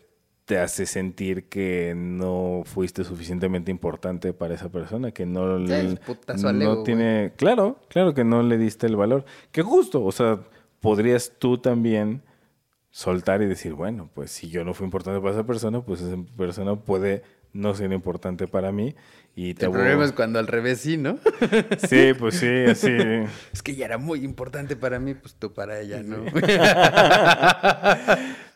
[0.52, 5.98] te hace sentir que no fuiste suficientemente importante para esa persona, que no, Sí, le-
[6.52, 9.24] no tiene, claro, claro que no le diste el valor.
[9.50, 10.40] Que justo, o sea,
[10.80, 12.20] podrías tú también
[12.90, 16.18] soltar y decir, bueno, pues si yo no fui importante para esa persona, pues esa
[16.36, 17.22] persona puede
[17.54, 18.94] no ser importante para mí
[19.34, 21.18] y te El voy- problema es cuando al revés sí, ¿no?
[21.88, 22.90] Sí, pues sí, así.
[23.54, 26.26] Es que ella era muy importante para mí, pues tú para ella, ¿no?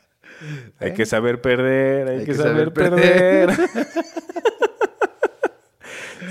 [0.78, 3.46] Hay que saber perder, hay, Hay que, que saber, saber perder.
[3.46, 3.68] perder.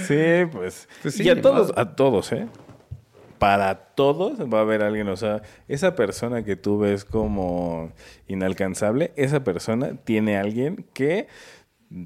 [0.07, 0.87] sí, pues.
[1.01, 1.79] Pues sí, y a todos, modo.
[1.79, 2.47] a todos, ¿eh?
[3.39, 7.91] Para todos va a haber alguien, o sea, esa persona que tú ves como
[8.27, 11.27] inalcanzable, esa persona tiene alguien que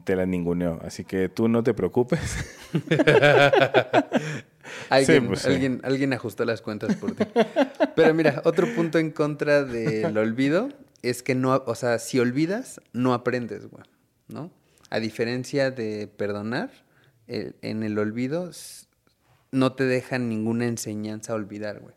[0.06, 0.80] te la ninguneó.
[0.84, 2.20] Así que tú no te preocupes.
[4.90, 5.80] Alguien, Sí, pues sí.
[5.82, 7.24] alguien ajustó las cuentas por ti.
[7.96, 10.70] Pero mira, otro punto en contra del olvido
[11.02, 13.84] es que no, o sea, si olvidas, no aprendes, güey,
[14.28, 14.52] ¿no?
[14.90, 16.72] A diferencia de perdonar,
[17.28, 18.52] el- en el olvido
[19.52, 21.96] no te dejan ninguna enseñanza a olvidar, güey,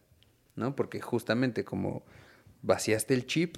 [0.57, 0.75] ¿no?
[0.77, 2.03] Porque justamente como
[2.63, 3.57] vaciaste el chip,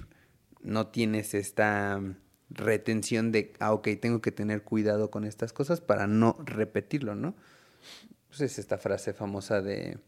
[0.61, 2.01] no tienes esta
[2.49, 7.35] retención de, ah, ok, tengo que tener cuidado con estas cosas para no repetirlo, ¿no?
[8.27, 9.99] Pues es esta frase famosa de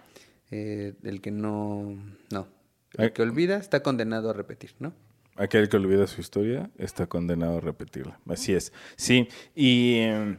[0.52, 1.96] eh, el que no,
[2.32, 2.48] no,
[2.94, 3.12] el Ay.
[3.12, 4.94] que olvida está condenado a repetir, ¿no?
[5.38, 8.20] Aquel que olvida su historia está condenado a repetirla.
[8.28, 8.74] Así es.
[8.96, 10.38] Sí, y eh,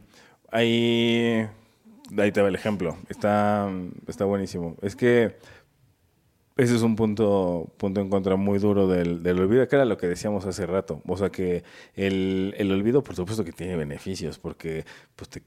[0.51, 1.47] ahí,
[2.17, 2.97] ahí te va el ejemplo.
[3.07, 3.69] Está,
[4.07, 4.75] está buenísimo.
[4.81, 5.37] Es que
[6.57, 9.97] ese es un punto, punto en contra muy duro del, del olvido, que era lo
[9.97, 11.01] que decíamos hace rato.
[11.07, 11.63] O sea que
[11.95, 14.83] el, el olvido, por supuesto que tiene beneficios, porque
[15.15, 15.43] pues te,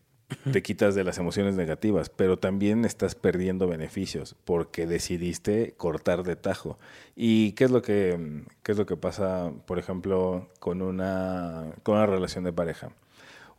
[0.53, 6.37] te quitas de las emociones negativas, pero también estás perdiendo beneficios porque decidiste cortar de
[6.37, 6.78] tajo.
[7.16, 11.97] ¿Y qué es lo que, qué es lo que pasa, por ejemplo, con una, con
[11.97, 12.91] una relación de pareja?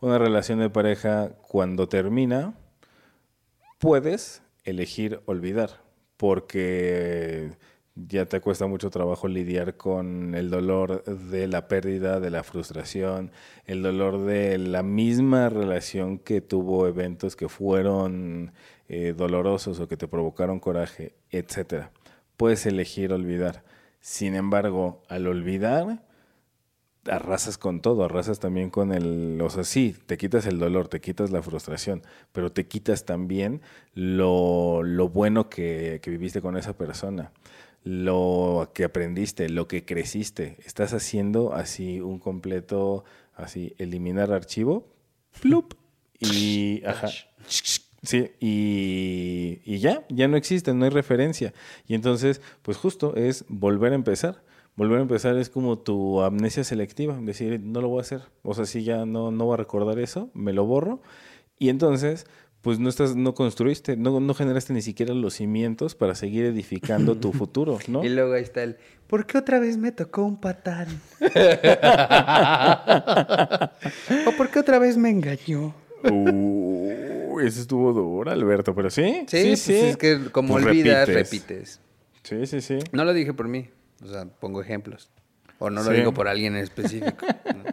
[0.00, 2.54] Una relación de pareja cuando termina,
[3.78, 5.80] puedes elegir olvidar,
[6.16, 7.52] porque
[7.96, 13.30] ya te cuesta mucho trabajo lidiar con el dolor de la pérdida, de la frustración,
[13.66, 18.52] el dolor de la misma relación que tuvo eventos que fueron
[18.88, 21.92] eh, dolorosos o que te provocaron coraje, etcétera.
[22.36, 23.62] Puedes elegir olvidar.
[24.00, 26.02] Sin embargo, al olvidar,
[27.10, 31.00] arrasas con todo, arrasas también con el, o sea, sí, te quitas el dolor, te
[31.00, 33.60] quitas la frustración, pero te quitas también
[33.94, 37.32] lo, lo bueno que, que viviste con esa persona,
[37.84, 40.56] lo que aprendiste, lo que creciste.
[40.64, 43.04] Estás haciendo así un completo,
[43.34, 44.88] así, eliminar archivo,
[45.40, 45.74] plup,
[46.18, 47.08] y, ajá,
[48.04, 51.54] Sí, y, y ya, ya no existe, no hay referencia.
[51.86, 54.42] Y entonces, pues justo es volver a empezar.
[54.76, 58.22] Volver a empezar es como tu amnesia selectiva, decir, no lo voy a hacer.
[58.42, 61.00] O sea, si ya no, no voy a recordar eso, me lo borro.
[61.58, 62.26] Y entonces,
[62.64, 67.14] pues no estás, no construiste, no, no generaste ni siquiera los cimientos para seguir edificando
[67.16, 68.02] tu futuro, ¿no?
[68.02, 70.88] Y luego ahí está el, ¿por qué otra vez me tocó un patán?
[74.26, 75.74] ¿O por qué otra vez me engañó?
[76.10, 79.24] Uh, eso estuvo duro, Alberto, pero sí.
[79.26, 81.30] Sí, pues es que como Pues olvidas, repites.
[81.30, 81.80] repites.
[82.22, 82.78] Sí, sí, sí.
[82.92, 83.68] No lo dije por mí,
[84.02, 85.10] o sea, pongo ejemplos.
[85.58, 85.96] O no lo Sí.
[85.98, 87.26] digo por alguien en específico.
[87.44, 87.64] ¿no?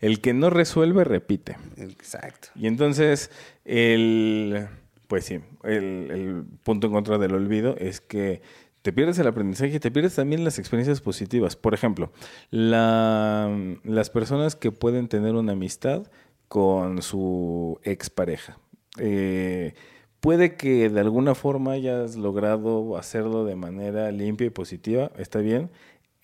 [0.00, 1.56] El que no resuelve, repite.
[1.76, 2.48] Exacto.
[2.54, 3.30] Y entonces,
[3.64, 4.66] el,
[5.08, 8.40] pues sí, el, el punto en contra del olvido es que
[8.82, 11.56] te pierdes el aprendizaje y te pierdes también las experiencias positivas.
[11.56, 12.12] Por ejemplo,
[12.50, 13.50] la-
[13.84, 16.06] las personas que pueden tener una amistad
[16.48, 18.58] con su expareja.
[18.98, 19.74] Eh,
[20.20, 25.70] puede que de alguna forma hayas logrado hacerlo de manera limpia y positiva, está bien.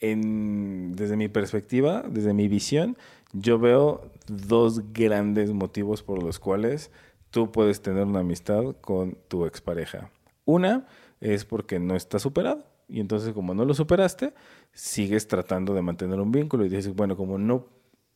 [0.02, 2.96] En- desde mi perspectiva, desde mi visión,
[3.32, 6.90] yo veo dos grandes motivos por los cuales
[7.30, 10.10] tú puedes tener una amistad con tu expareja.
[10.44, 10.86] Una
[11.20, 12.66] es porque no está superado.
[12.88, 14.34] Y entonces, como no lo superaste,
[14.72, 17.66] sigues tratando de mantener un vínculo y dices, bueno, como no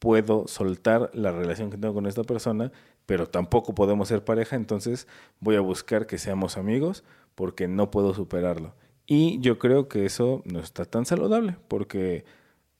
[0.00, 2.72] puedo soltar la relación que tengo con esta persona,
[3.06, 5.06] pero tampoco podemos ser pareja, entonces
[5.40, 7.04] voy a buscar que seamos amigos
[7.36, 8.74] porque no puedo superarlo.
[9.06, 12.24] Y yo creo que eso no está tan saludable porque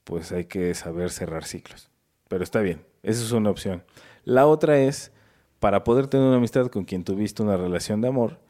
[0.05, 1.91] pues hay que saber cerrar ciclos.
[2.29, 3.85] Pero está bien, esa es una opción.
[4.25, 5.13] La otra es,
[5.61, 8.41] para poder tener una amistad con quien tuviste una relación de amor,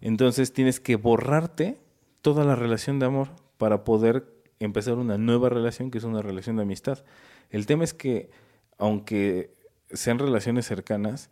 [0.00, 1.78] entonces tienes que borrarte
[2.20, 4.26] toda la relación de amor para poder
[4.58, 7.04] empezar una nueva relación que es una relación de amistad.
[7.50, 8.30] El tema es que,
[8.78, 9.54] aunque
[9.90, 11.30] sean relaciones cercanas,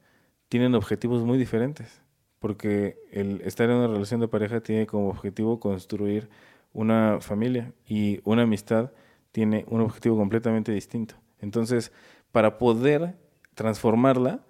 [0.49, 2.03] tienen objetivos muy diferentes.
[2.41, 6.29] Porque el estar en una relación de pareja tiene como objetivo construir
[6.73, 8.91] una familia y una amistad
[9.31, 11.15] tiene un objetivo completamente distinto.
[11.41, 11.93] Entonces,
[12.33, 13.17] para poder
[13.55, 14.41] transformarla,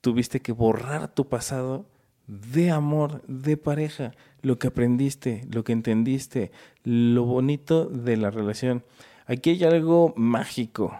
[0.00, 1.86] tuviste que borrar tu pasado
[2.26, 4.12] de amor, de pareja,
[4.42, 6.50] lo que aprendiste, lo que entendiste,
[6.84, 8.84] lo bonito de la relación.
[9.26, 10.98] Aquí hay algo mágico.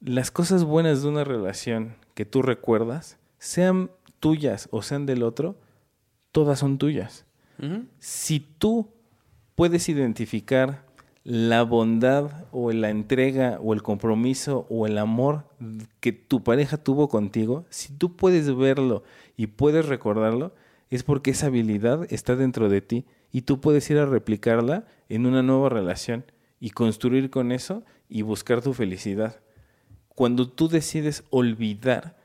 [0.00, 3.90] Las cosas buenas de una relación que tú recuerdas, sean
[4.22, 5.56] tuyas o sean del otro,
[6.30, 7.26] todas son tuyas.
[7.98, 8.88] Si tú
[9.56, 10.84] puedes identificar
[11.24, 15.44] la bondad o la entrega o el compromiso o el amor
[16.00, 19.02] que tu pareja tuvo contigo, si tú puedes verlo
[19.36, 20.54] y puedes recordarlo,
[20.88, 25.26] es porque esa habilidad está dentro de ti y tú puedes ir a replicarla en
[25.26, 26.24] una nueva relación
[26.60, 29.40] y construir con eso y buscar tu felicidad.
[30.08, 32.16] Cuando tú decides olvidar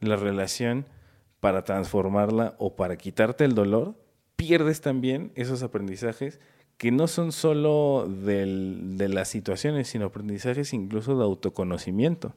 [0.00, 0.86] la relación
[1.40, 3.94] para transformarla o para quitarte el dolor,
[4.36, 6.40] pierdes también esos aprendizajes
[6.76, 12.34] que no son solo de las situaciones, sino aprendizajes incluso de autoconocimiento.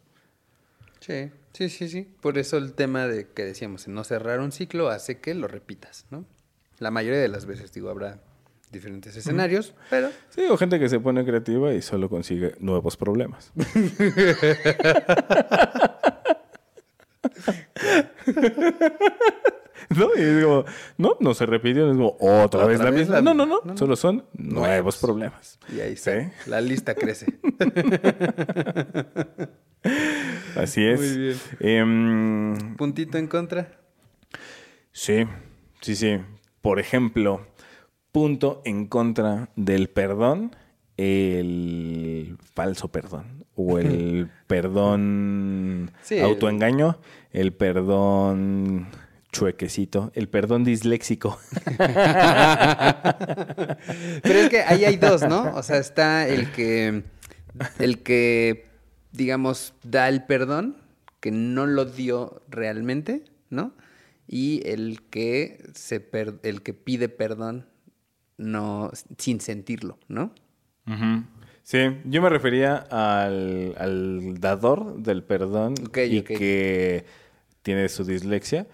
[1.00, 2.08] Sí, sí, sí, sí.
[2.22, 6.06] Por eso el tema de que decíamos, no cerrar un ciclo hace que lo repitas,
[6.10, 6.26] ¿no?
[6.80, 8.20] La mayoría de las veces, digo, habrá
[8.72, 10.10] diferentes escenarios, pero...
[10.30, 13.52] Sí, o gente que se pone creativa y solo consigue nuevos problemas.
[19.96, 20.10] ¿no?
[20.16, 20.66] Y digo,
[20.98, 23.22] no, no se repitió, es como otra, vez la misma.
[23.22, 25.60] no, no, no, solo son nuevos problemas.
[25.74, 26.32] Y ahí está.
[26.48, 27.28] La lista crece.
[30.56, 31.00] Así es.
[31.00, 31.38] Muy bien.
[31.60, 33.80] Em, ¿Puntito en contra?
[34.92, 35.26] Sí,
[35.82, 36.20] sí, sí.
[36.62, 37.48] Por ejemplo,
[38.12, 40.56] punto en contra del perdón,
[40.98, 47.00] el falso perdón o el perdón autoengaño,
[47.32, 48.88] el perdón
[49.32, 51.40] chuequecito, el perdón disléxico.
[54.22, 55.56] Pero es que ahí hay dos, ¿no?
[55.56, 57.04] O sea, está el que,
[57.80, 58.68] el que,
[59.12, 60.78] digamos, da el perdón,
[61.20, 63.74] que no lo dio realmente, ¿no?
[64.28, 66.06] Y el que, se
[66.44, 67.68] el que pide perdón
[68.38, 70.34] no, sin sentirlo, ¿no?
[71.64, 77.06] Sí, yo me refería al, al dador del perdón y que
[77.62, 78.68] tiene su dislexia.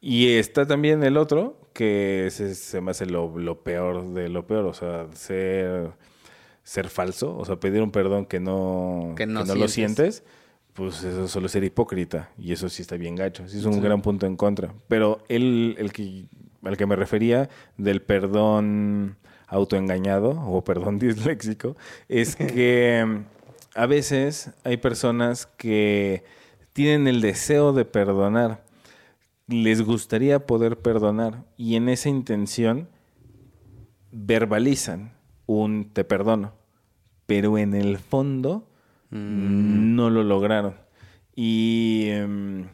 [0.00, 4.74] Y está también el otro, que se, me hace lo, peor de lo peor, o
[4.74, 5.92] sea, ser,
[6.62, 10.24] ser falso, o sea, pedir un perdón que no, que no, lo sientes,
[10.72, 14.00] pues eso solo ser hipócrita, y eso sí está bien gacho, sí es un gran
[14.00, 14.74] punto en contra.
[14.88, 16.24] Pero él, el que,
[16.64, 19.16] al que me refería del perdón
[19.50, 21.76] autoengañado o perdón disléxico,
[22.08, 23.24] es que
[23.74, 26.24] a veces hay personas que
[26.72, 28.64] tienen el deseo de perdonar,
[29.46, 32.88] les gustaría poder perdonar y en esa intención
[34.12, 35.12] verbalizan
[35.46, 36.52] un te perdono,
[37.26, 38.68] pero en el fondo
[39.10, 39.94] mm.
[39.96, 40.76] no lo lograron.
[41.34, 42.68] Y em,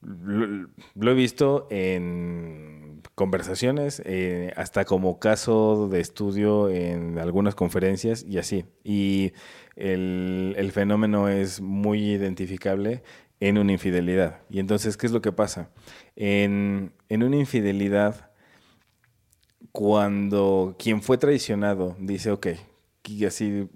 [0.00, 2.81] lo, he visto en
[3.14, 8.64] conversaciones, eh, hasta como caso de estudio en algunas conferencias y así.
[8.84, 9.32] Y
[9.76, 13.02] el, el fenómeno es muy identificable
[13.42, 14.40] en una infidelidad.
[14.50, 15.68] Y entonces, ¿qué es lo que pasa?
[16.14, 18.30] En, una infidelidad,
[19.72, 22.46] cuando quien fue traicionado dice, ok,
[23.26, 23.68] así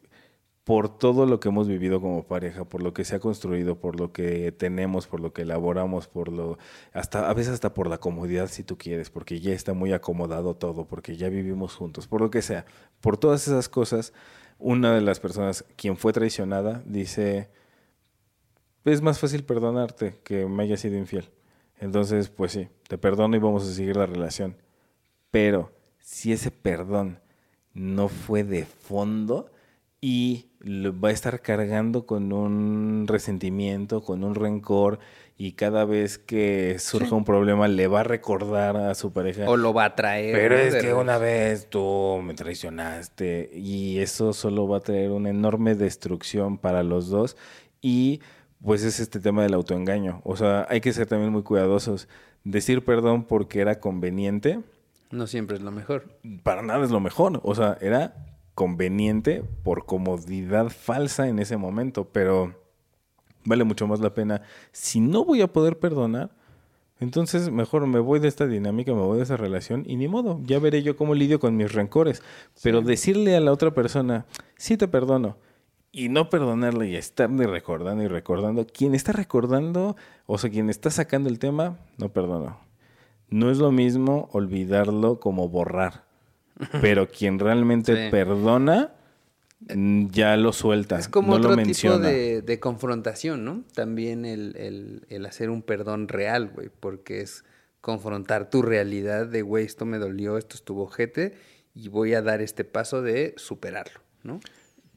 [0.66, 4.00] por todo lo que hemos vivido como pareja, por lo que se ha construido, por
[4.00, 6.58] lo que tenemos, por lo que elaboramos, por lo
[6.92, 10.56] hasta a veces hasta por la comodidad si tú quieres, porque ya está muy acomodado
[10.56, 12.66] todo, porque ya vivimos juntos, por lo que sea.
[13.00, 14.12] Por todas esas cosas,
[14.58, 17.48] una de las personas quien fue traicionada dice,
[18.84, 21.30] es más fácil perdonarte que me haya sido infiel.
[21.78, 24.56] Entonces, pues sí, te perdono y vamos a seguir la relación.
[25.30, 27.20] Pero si ese perdón
[27.72, 29.52] no fue de fondo
[30.00, 34.98] y lo va a estar cargando con un resentimiento, con un rencor
[35.38, 39.48] y cada vez que surja un problema le va a recordar a su pareja.
[39.48, 40.34] O lo va a traer.
[40.34, 45.30] Pero es que una vez tú me traicionaste y eso solo va a traer una
[45.30, 47.36] enorme destrucción para los dos
[47.80, 48.20] y
[48.62, 50.22] pues es este tema del autoengaño.
[50.24, 52.08] O sea, hay que ser también muy cuidadosos.
[52.44, 54.60] Decir perdón porque era conveniente.
[55.10, 56.18] No siempre es lo mejor.
[56.42, 57.40] Para nada es lo mejor.
[57.44, 62.54] O sea, era conveniente por comodidad falsa en ese momento, pero
[63.44, 64.40] vale mucho más la pena.
[64.72, 66.30] Si no voy a poder perdonar,
[66.98, 70.40] entonces mejor me voy de esta dinámica, me voy de esa relación y ni modo,
[70.42, 72.22] ya veré yo cómo lidio con mis rencores.
[72.62, 74.24] Pero decirle a la otra persona,
[74.56, 75.36] sí te perdono,
[75.92, 78.66] y no perdonarle y estarle recordando y recordando.
[78.66, 82.58] Quien está recordando, o sea, quien está sacando el tema, no perdono.
[83.28, 86.05] No es lo mismo olvidarlo como borrar.
[86.80, 88.92] Pero quien realmente perdona,
[90.10, 90.98] ya lo suelta.
[90.98, 92.08] Es como no otro lo tipo menciona.
[92.08, 93.64] de, de confrontación, ¿no?
[93.74, 97.44] También el, el- el hacer un perdón real, güey, porque es
[97.80, 101.34] confrontar tu realidad de, güey, esto me dolió, esto estuvo ojete,
[101.74, 104.40] y voy a dar este paso de superarlo, ¿no?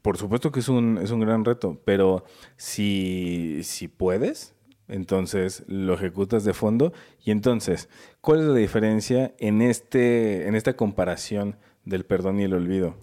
[0.01, 2.23] Por supuesto que es un, es un gran reto, pero
[2.55, 4.53] si, si puedes,
[4.89, 6.91] entonces lo ejecutas de fondo.
[7.23, 7.89] Y entonces,
[8.21, 12.95] ¿cuál es la diferencia en, este, en esta comparación del perdón y el olvido?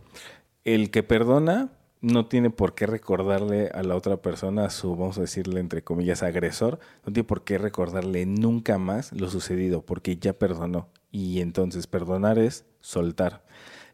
[0.65, 1.71] El que perdona
[2.01, 5.83] no tiene por qué recordarle a la otra persona, a su, vamos a decirle entre
[5.83, 10.89] comillas, agresor, no tiene por qué recordarle nunca más lo sucedido, porque ya perdonó.
[11.11, 13.45] Y entonces perdonar es soltar.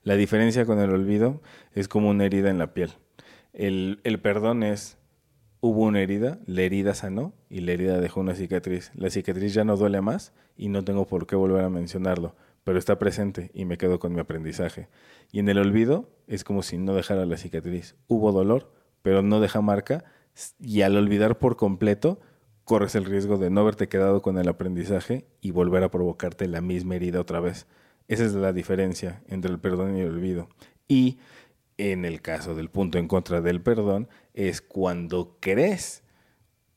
[0.03, 1.41] La diferencia con el olvido
[1.73, 2.93] es como una herida en la piel.
[3.53, 4.99] El, el perdón es,
[5.63, 8.91] hubo una herida, la herida sanó y la herida dejó una cicatriz.
[8.97, 12.35] La cicatriz ya no duele más y no tengo por qué volver a mencionarlo,
[12.65, 14.89] pero está presente y me quedo con mi aprendizaje.
[15.31, 17.95] Y en el olvido es como si no dejara la cicatriz.
[18.09, 20.05] Hubo dolor, pero no deja marca
[20.59, 22.19] y al olvidar por completo,
[22.65, 26.61] corres el riesgo de no haberte quedado con el aprendizaje y volver a provocarte la
[26.61, 27.69] misma herida otra vez.
[28.09, 30.49] Esa es la diferencia entre el perdón y el olvido.
[30.89, 31.21] Y
[31.91, 36.03] en el caso del punto en contra del perdón, es cuando crees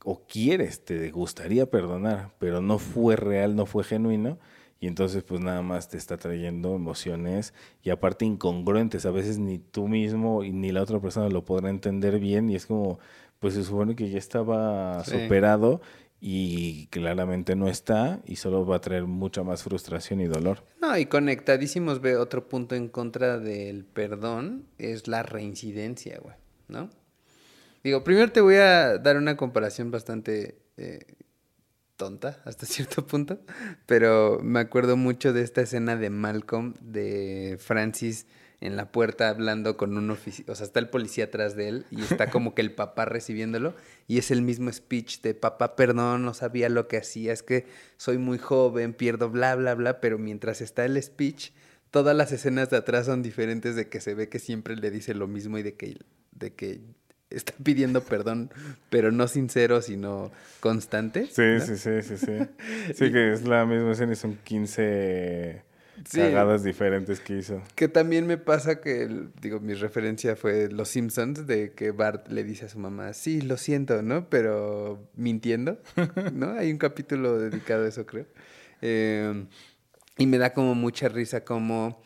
[0.04, 4.38] o quieres, te gustaría perdonar, pero no fue real, no fue genuino,
[4.78, 9.58] y entonces pues nada más te está trayendo emociones y aparte incongruentes, a veces ni
[9.58, 12.98] tú mismo y ni la otra persona lo podrá entender bien y es como,
[13.40, 15.12] pues se supone que ya estaba Sí.
[15.12, 15.80] superado
[16.20, 20.64] y claramente no está y solo va a traer mucha más frustración y dolor.
[20.80, 26.36] No, y conectadísimos ve otro punto en contra del perdón, es la reincidencia, güey,
[26.68, 26.90] ¿no?
[27.84, 31.04] Digo, primero te voy a dar una comparación bastante eh,
[31.96, 33.38] tonta hasta cierto punto,
[33.86, 38.26] pero me acuerdo mucho de esta escena de Malcolm, de Francis
[38.60, 41.86] en la puerta hablando con un oficial, o sea, está el policía atrás de él
[41.90, 43.74] y está como que el papá recibiéndolo
[44.06, 47.66] y es el mismo speech de papá, perdón, no sabía lo que hacía, es que
[47.96, 51.50] soy muy joven, pierdo bla, bla, bla, pero mientras está el speech,
[51.90, 55.14] todas las escenas de atrás son diferentes de que se ve que siempre le dice
[55.14, 55.98] lo mismo y de que,
[56.32, 56.80] de que
[57.28, 58.50] está pidiendo perdón,
[58.88, 61.26] pero no sincero, sino constante.
[61.26, 61.60] Sí, ¿no?
[61.60, 62.32] sí, sí, sí, sí.
[62.94, 65.65] Sí que es la misma escena y son 15
[66.04, 66.18] Sí.
[66.18, 67.62] cagadas diferentes que hizo.
[67.74, 69.08] Que también me pasa que,
[69.40, 73.40] digo, mi referencia fue Los Simpsons, de que Bart le dice a su mamá, sí,
[73.40, 74.28] lo siento, ¿no?
[74.28, 75.78] Pero mintiendo,
[76.32, 76.52] ¿no?
[76.52, 78.26] Hay un capítulo dedicado a eso, creo.
[78.82, 79.46] Eh,
[80.18, 82.02] y me da como mucha risa como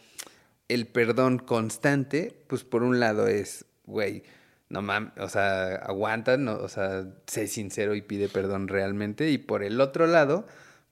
[0.68, 4.22] el perdón constante, pues por un lado es, güey,
[4.68, 9.30] no mames, o sea, aguanta, no, o sea, sé sincero y pide perdón realmente.
[9.30, 10.46] Y por el otro lado,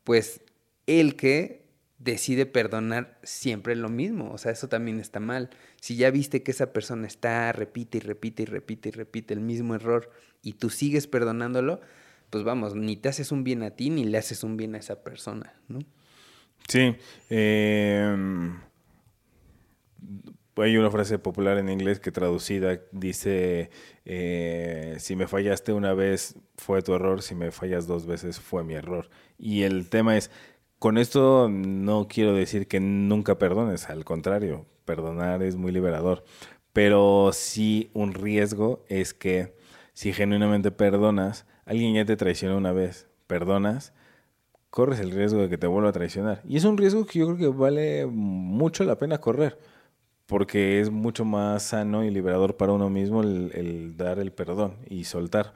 [0.05, 0.41] pues
[0.87, 1.58] el que
[1.99, 5.51] decide perdonar siempre lo mismo, o sea, eso también está mal.
[5.81, 9.41] Si ya viste que esa persona está, repite y repite y repite y repite el
[9.41, 10.11] mismo error
[10.43, 11.81] y tú sigues perdonándolo,
[12.31, 14.79] pues vamos, ni te haces un bien a ti ni le haces un bien a
[14.79, 15.81] esa persona, ¿no?
[16.69, 16.97] Sí.
[17.31, 18.17] eh,
[20.63, 23.71] hay una frase popular en inglés que traducida dice,
[24.05, 28.65] eh, si me fallaste una vez fue tu error, si me fallas dos veces fue
[28.65, 29.09] mi error.
[29.39, 30.31] Y el tema es,
[30.79, 36.25] con esto no quiero decir que nunca perdones, al contrario, perdonar es muy liberador.
[36.73, 39.57] Pero sí un riesgo es que
[39.93, 43.93] si genuinamente perdonas, alguien ya te traicionó una vez, perdonas,
[44.71, 46.43] corres el riesgo de que te vuelva a traicionar.
[46.47, 49.59] Y es un riesgo que yo creo que vale mucho la pena correr,
[50.27, 54.77] porque es mucho más sano y liberador para uno mismo el, el dar el perdón
[54.89, 55.55] y soltar.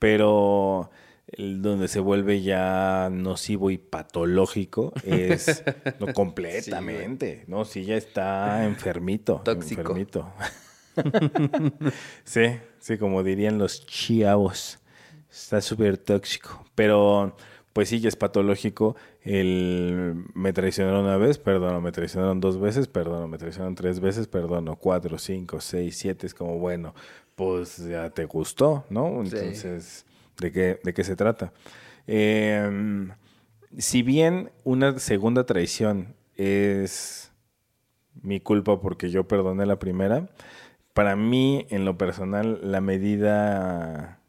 [0.00, 0.90] Pero
[1.32, 5.62] el donde se vuelve ya nocivo y patológico es
[6.00, 7.64] no, completamente, ¿no?
[7.64, 9.42] Si ya está enfermito.
[9.44, 9.80] Tóxico.
[9.82, 10.32] Enfermito.
[12.24, 14.78] sí, sí, como dirían los chavos.
[15.30, 16.64] Está súper tóxico.
[16.74, 17.36] Pero,
[17.72, 18.96] pues sí, ya es patológico.
[19.22, 21.80] El me traicionaron una vez, perdono.
[21.82, 23.28] Me traicionaron dos veces, perdono.
[23.28, 24.76] Me traicionaron tres veces, perdono.
[24.76, 26.26] Cuatro, cinco, seis, siete.
[26.26, 26.94] Es como, bueno,
[27.34, 29.22] pues ya te gustó, ¿no?
[29.26, 29.54] Sí.
[30.40, 31.52] ¿De qué, de qué se trata?
[32.06, 33.08] Eh,
[33.76, 37.32] si bien una segunda traición es
[38.22, 40.28] mi culpa porque yo perdoné la primera,
[40.98, 44.20] para mí, en lo personal, la medida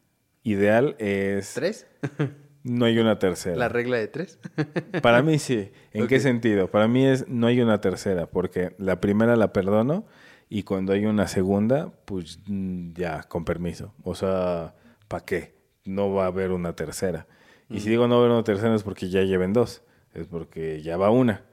[0.42, 1.54] ideal es...
[1.54, 1.86] ¿Tres?
[2.62, 3.56] No hay una tercera.
[3.56, 4.38] ¿La regla de tres?
[5.02, 5.72] Para mí sí.
[5.94, 6.70] ¿En qué sentido?
[6.70, 10.04] Para mí es no hay una tercera, porque la primera la perdono
[10.50, 13.94] y cuando hay una segunda, pues mm, ya, con permiso.
[14.02, 14.74] O sea,
[15.08, 15.54] ¿para qué?
[15.84, 17.26] No va a haber una tercera.
[17.68, 20.26] Y si digo no va a haber una tercera es porque ya lleven dos, es
[20.26, 21.44] porque ya va una.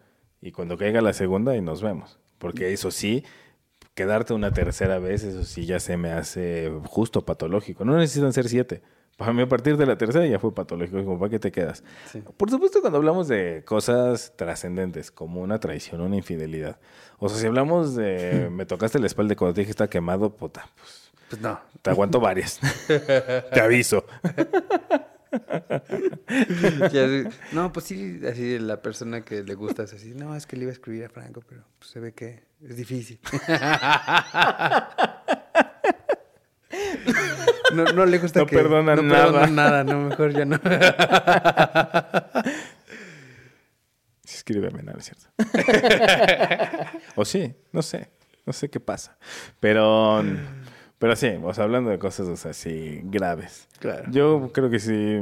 [0.41, 2.19] Y cuando caiga la segunda y nos vemos.
[2.39, 3.23] Porque eso sí,
[3.93, 7.85] quedarte una tercera vez, eso sí ya se me hace justo patológico.
[7.85, 8.81] No necesitan ser siete.
[9.17, 11.03] Para mí, a partir de la tercera ya fue patológico.
[11.03, 11.83] Como, ¿para qué te quedas?
[12.11, 12.21] Sí.
[12.37, 16.79] Por supuesto, cuando hablamos de cosas trascendentes, como una traición, una infidelidad.
[17.17, 20.69] O sea, si hablamos de me tocaste la espalda cuando te dije está quemado, puta,
[20.75, 21.59] pues Pues no.
[21.81, 22.59] te aguanto varias.
[22.87, 24.05] te aviso.
[27.51, 30.13] No, pues sí, así la persona que le gusta es así.
[30.13, 32.75] No, es que le iba a escribir a Franco, pero pues, se ve que es
[32.75, 33.19] difícil.
[37.73, 38.55] No, no le gusta No que...
[38.55, 39.25] perdona no nada.
[39.25, 40.57] perdona nada, no, mejor ya no.
[44.23, 45.27] Escríbeme, no, no es cierto.
[47.15, 48.09] o sí, no sé.
[48.45, 49.17] No sé qué pasa.
[49.59, 50.23] Pero,
[50.99, 53.67] pero sí, o sea, hablando de cosas o sea, así graves.
[53.79, 54.09] Claro.
[54.11, 55.19] Yo creo que sí,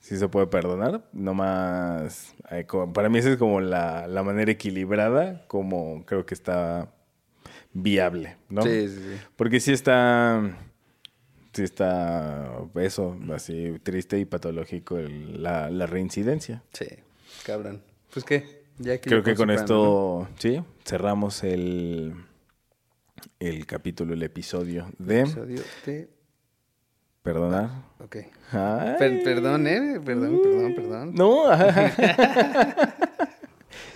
[0.00, 1.02] sí se puede perdonar.
[1.12, 6.92] Nomás, eh, para mí esa es como la, la manera equilibrada, como creo que está
[7.72, 8.62] viable, ¿no?
[8.62, 9.20] Sí, sí, sí.
[9.36, 10.42] Porque sí está,
[11.52, 16.62] sí está eso, así triste y patológico el- la, la reincidencia.
[16.72, 16.86] Sí,
[17.46, 17.82] cabrón.
[18.12, 22.14] Pues qué, ya que Creo que con esto, sí, cerramos el,
[23.38, 25.28] el capítulo, el episodio de ¿no?
[25.28, 26.08] Episodio de...
[27.22, 27.70] perdonar.
[27.98, 28.16] Ok.
[28.52, 28.94] Ay.
[28.98, 30.00] Per- perdón, ¿eh?
[30.04, 31.14] Perdón, perdón, perdón.
[31.14, 31.52] No.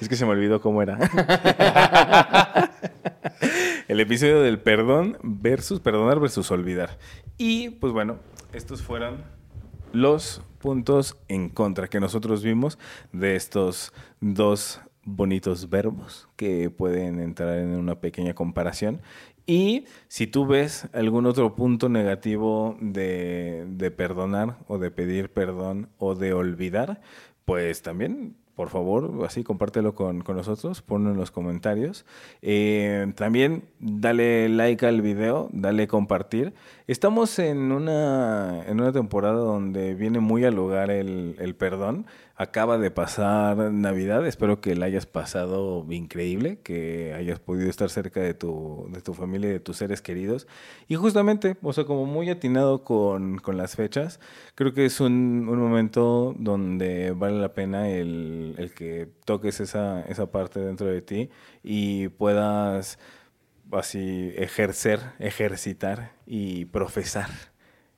[0.00, 0.98] es que se me olvidó cómo era.
[3.88, 6.98] El episodio del perdón versus perdonar versus olvidar.
[7.36, 8.18] Y pues bueno,
[8.52, 9.22] estos fueron
[9.92, 12.78] los puntos en contra que nosotros vimos
[13.12, 19.00] de estos dos bonitos verbos que pueden entrar en una pequeña comparación.
[19.46, 25.88] Y si tú ves algún otro punto negativo de, de perdonar o de pedir perdón
[25.98, 27.02] o de olvidar,
[27.44, 32.06] pues también, por favor, así compártelo con, con nosotros, ponlo en los comentarios.
[32.40, 36.54] Eh, también dale like al video, dale compartir.
[36.86, 42.06] Estamos en una, en una temporada donde viene muy al lugar el, el perdón.
[42.36, 48.20] Acaba de pasar Navidad, espero que la hayas pasado increíble, que hayas podido estar cerca
[48.20, 50.48] de tu, de tu familia y de tus seres queridos.
[50.88, 54.18] Y justamente, o sea, como muy atinado con, con las fechas,
[54.56, 60.00] creo que es un, un momento donde vale la pena el, el que toques esa,
[60.02, 61.30] esa parte dentro de ti
[61.62, 62.98] y puedas
[63.70, 67.30] así ejercer, ejercitar y profesar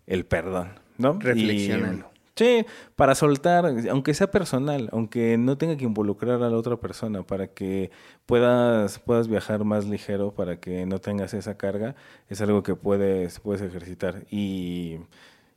[0.06, 1.18] el perdón, ¿no?
[1.18, 2.15] Reflexiónalo.
[2.36, 2.66] Sí,
[2.96, 7.46] para soltar, aunque sea personal, aunque no tenga que involucrar a la otra persona, para
[7.46, 7.90] que
[8.26, 11.94] puedas, puedas viajar más ligero, para que no tengas esa carga,
[12.28, 14.26] es algo que puedes, puedes ejercitar.
[14.30, 14.98] Y,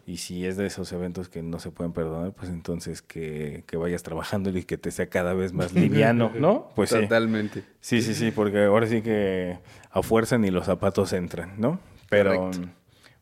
[0.08, 3.76] y si es de esos eventos que no se pueden perdonar, pues entonces que, que
[3.76, 6.70] vayas trabajando y que te sea cada vez más liviano, ¿no?
[6.76, 7.02] Pues sí.
[7.02, 7.66] Totalmente.
[7.82, 9.60] Sí, sí, sí, porque ahora sí que
[9.92, 11.78] a fuerza ni los zapatos entran, ¿no?
[12.10, 12.79] Pero Correcto.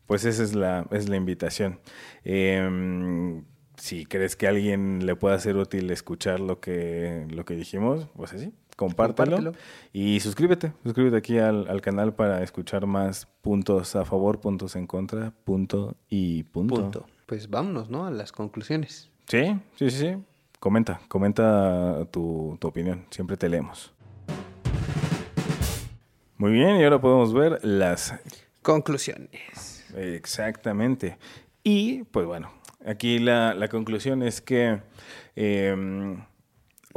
[0.08, 1.80] Pues esa es la, es la invitación.
[2.24, 3.43] Em,
[3.76, 8.08] si crees que a alguien le pueda ser útil escuchar lo que, lo que dijimos,
[8.16, 9.38] pues así, compártelo.
[9.38, 9.64] Compártelo.
[9.93, 14.88] Y suscríbete, suscríbete aquí al, al canal para escuchar más puntos a favor, puntos en
[14.88, 16.76] contra, punto y punto.
[16.76, 17.05] Punto.
[17.28, 18.08] Pues vámonos, ¿no?
[18.08, 19.12] A las conclusiones.
[19.28, 20.16] Sí, sí, sí, sí.
[20.60, 23.05] Comenta, comenta tu, tu opinión.
[23.12, 23.93] Siempre te leemos.
[26.38, 28.14] Muy bien, y ahora podemos ver las
[28.62, 29.76] Conclusiones.
[29.95, 31.17] Exactamente.
[31.63, 32.51] Y pues bueno,
[32.85, 34.81] aquí la, la conclusión es que
[35.35, 35.75] eh,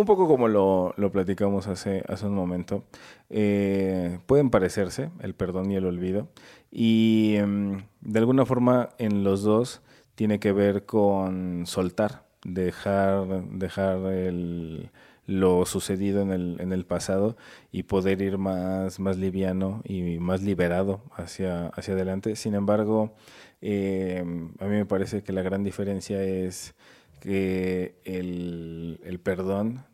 [0.00, 2.84] un poco como lo, lo platicamos hace, hace un momento,
[3.28, 6.28] eh, pueden parecerse el perdón y el olvido.
[6.70, 9.82] Y em, de alguna forma en los dos
[10.14, 14.90] tiene que ver con soltar, dejar, dejar el,
[15.30, 17.36] lo sucedido en el, en el pasado
[17.70, 22.34] y poder ir más, más liviano y más liberado hacia, hacia adelante.
[22.34, 23.14] Sin embargo,
[23.60, 24.24] eh,
[24.58, 26.74] a mí me parece que la gran diferencia es
[27.20, 29.84] que el, el perdón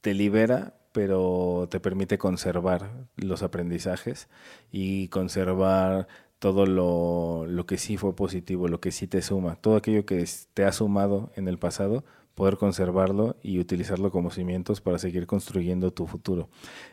[0.00, 4.28] te libera, pero te permite conservar los aprendizajes
[4.72, 6.08] y conservar
[6.38, 10.26] todo lo, lo que sí fue positivo, lo que sí te suma, todo aquello que
[10.54, 12.02] te ha sumado en el pasado,
[12.40, 16.48] poder conservarlo y utilizarlo como cimientos para seguir construyendo tu futuro.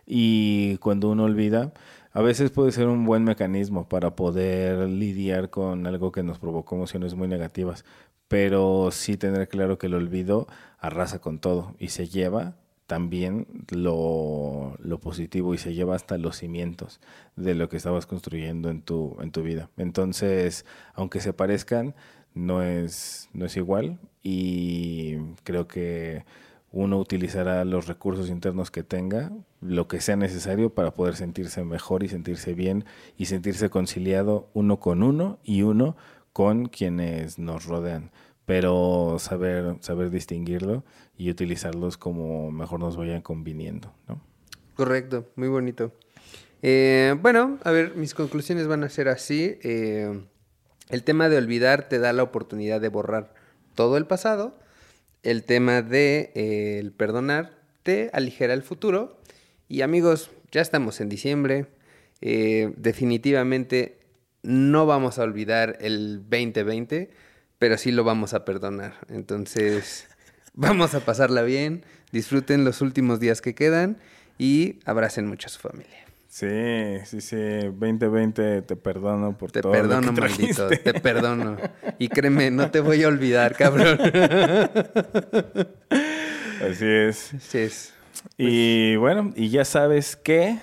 [0.06, 1.72] Y cuando uno olvida,
[2.12, 6.76] a veces puede ser un buen mecanismo para poder lidiar con algo que nos provocó
[6.76, 7.86] emociones muy negativas,
[8.28, 10.48] pero sí tener claro que el olvido
[10.80, 16.36] arrasa con todo y se lleva también lo, lo positivo y se lleva hasta los
[16.36, 17.00] cimientos
[17.38, 19.70] de lo que estabas construyendo en tu, en tu vida.
[19.78, 21.96] Entonces, aunque se parezcan,
[22.38, 26.24] no es, no es igual y creo que
[26.72, 29.32] uno utilizará los recursos internos que tenga,
[29.62, 32.86] lo que sea necesario para poder sentirse mejor y sentirse bien
[33.18, 35.96] y sentirse conciliado uno con uno y uno
[36.34, 38.12] con quienes nos rodean.
[38.46, 40.84] Pero saber, saber distinguirlo
[41.18, 44.22] y utilizarlos como mejor nos vayan conviniendo, ¿no?
[44.76, 45.92] Correcto, muy bonito.
[46.62, 49.58] Eh, bueno, a ver, mis conclusiones van a ser así.
[49.64, 50.22] Eh,
[50.90, 53.34] el tema de olvidar te da la oportunidad de borrar
[53.76, 54.58] todo el pasado.
[55.24, 59.20] El tema de eh, el perdonar te aligera el futuro.
[59.68, 61.68] Y amigos, ya estamos en diciembre.
[62.22, 63.98] definitivamente
[64.44, 67.10] no vamos a olvidar el 2020,
[67.60, 68.94] pero sí lo vamos a perdonar.
[69.10, 70.08] Entonces,
[70.54, 71.84] vamos a pasarla bien.
[72.12, 73.98] Disfruten los últimos días que quedan
[74.38, 76.07] y abracen mucho a su familia.
[76.28, 77.38] Sí, sí, sí.
[77.38, 79.72] 2020 te perdono por te todo.
[79.72, 80.68] Te perdono, lo que maldito.
[80.68, 81.58] Te perdono.
[82.00, 84.00] Y créeme, no te voy a olvidar, cabrón.
[86.62, 87.34] Así es.
[87.34, 87.94] Así es.
[88.38, 90.60] Y bueno, y ya sabes que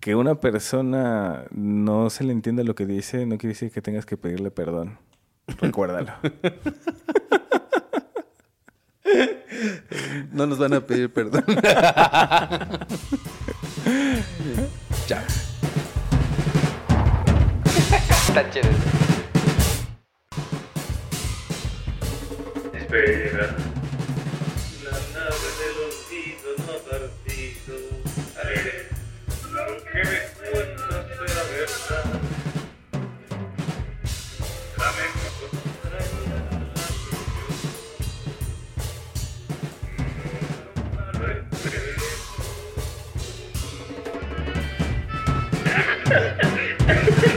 [0.00, 4.06] que una persona no se le entienda lo que dice, no quiere decir que tengas
[4.06, 4.98] que pedirle perdón.
[5.60, 6.12] Recuérdalo.
[10.30, 11.42] No nos van a pedir perdón.
[15.06, 15.22] Chao.
[18.28, 18.76] Está chévere.
[22.74, 23.46] Espera.
[24.84, 27.76] La nave del olvido no ha partido.
[28.38, 28.88] Haré
[29.52, 30.18] lo que me
[30.50, 32.27] cuentas sea verdad.
[46.10, 47.24] Yeah.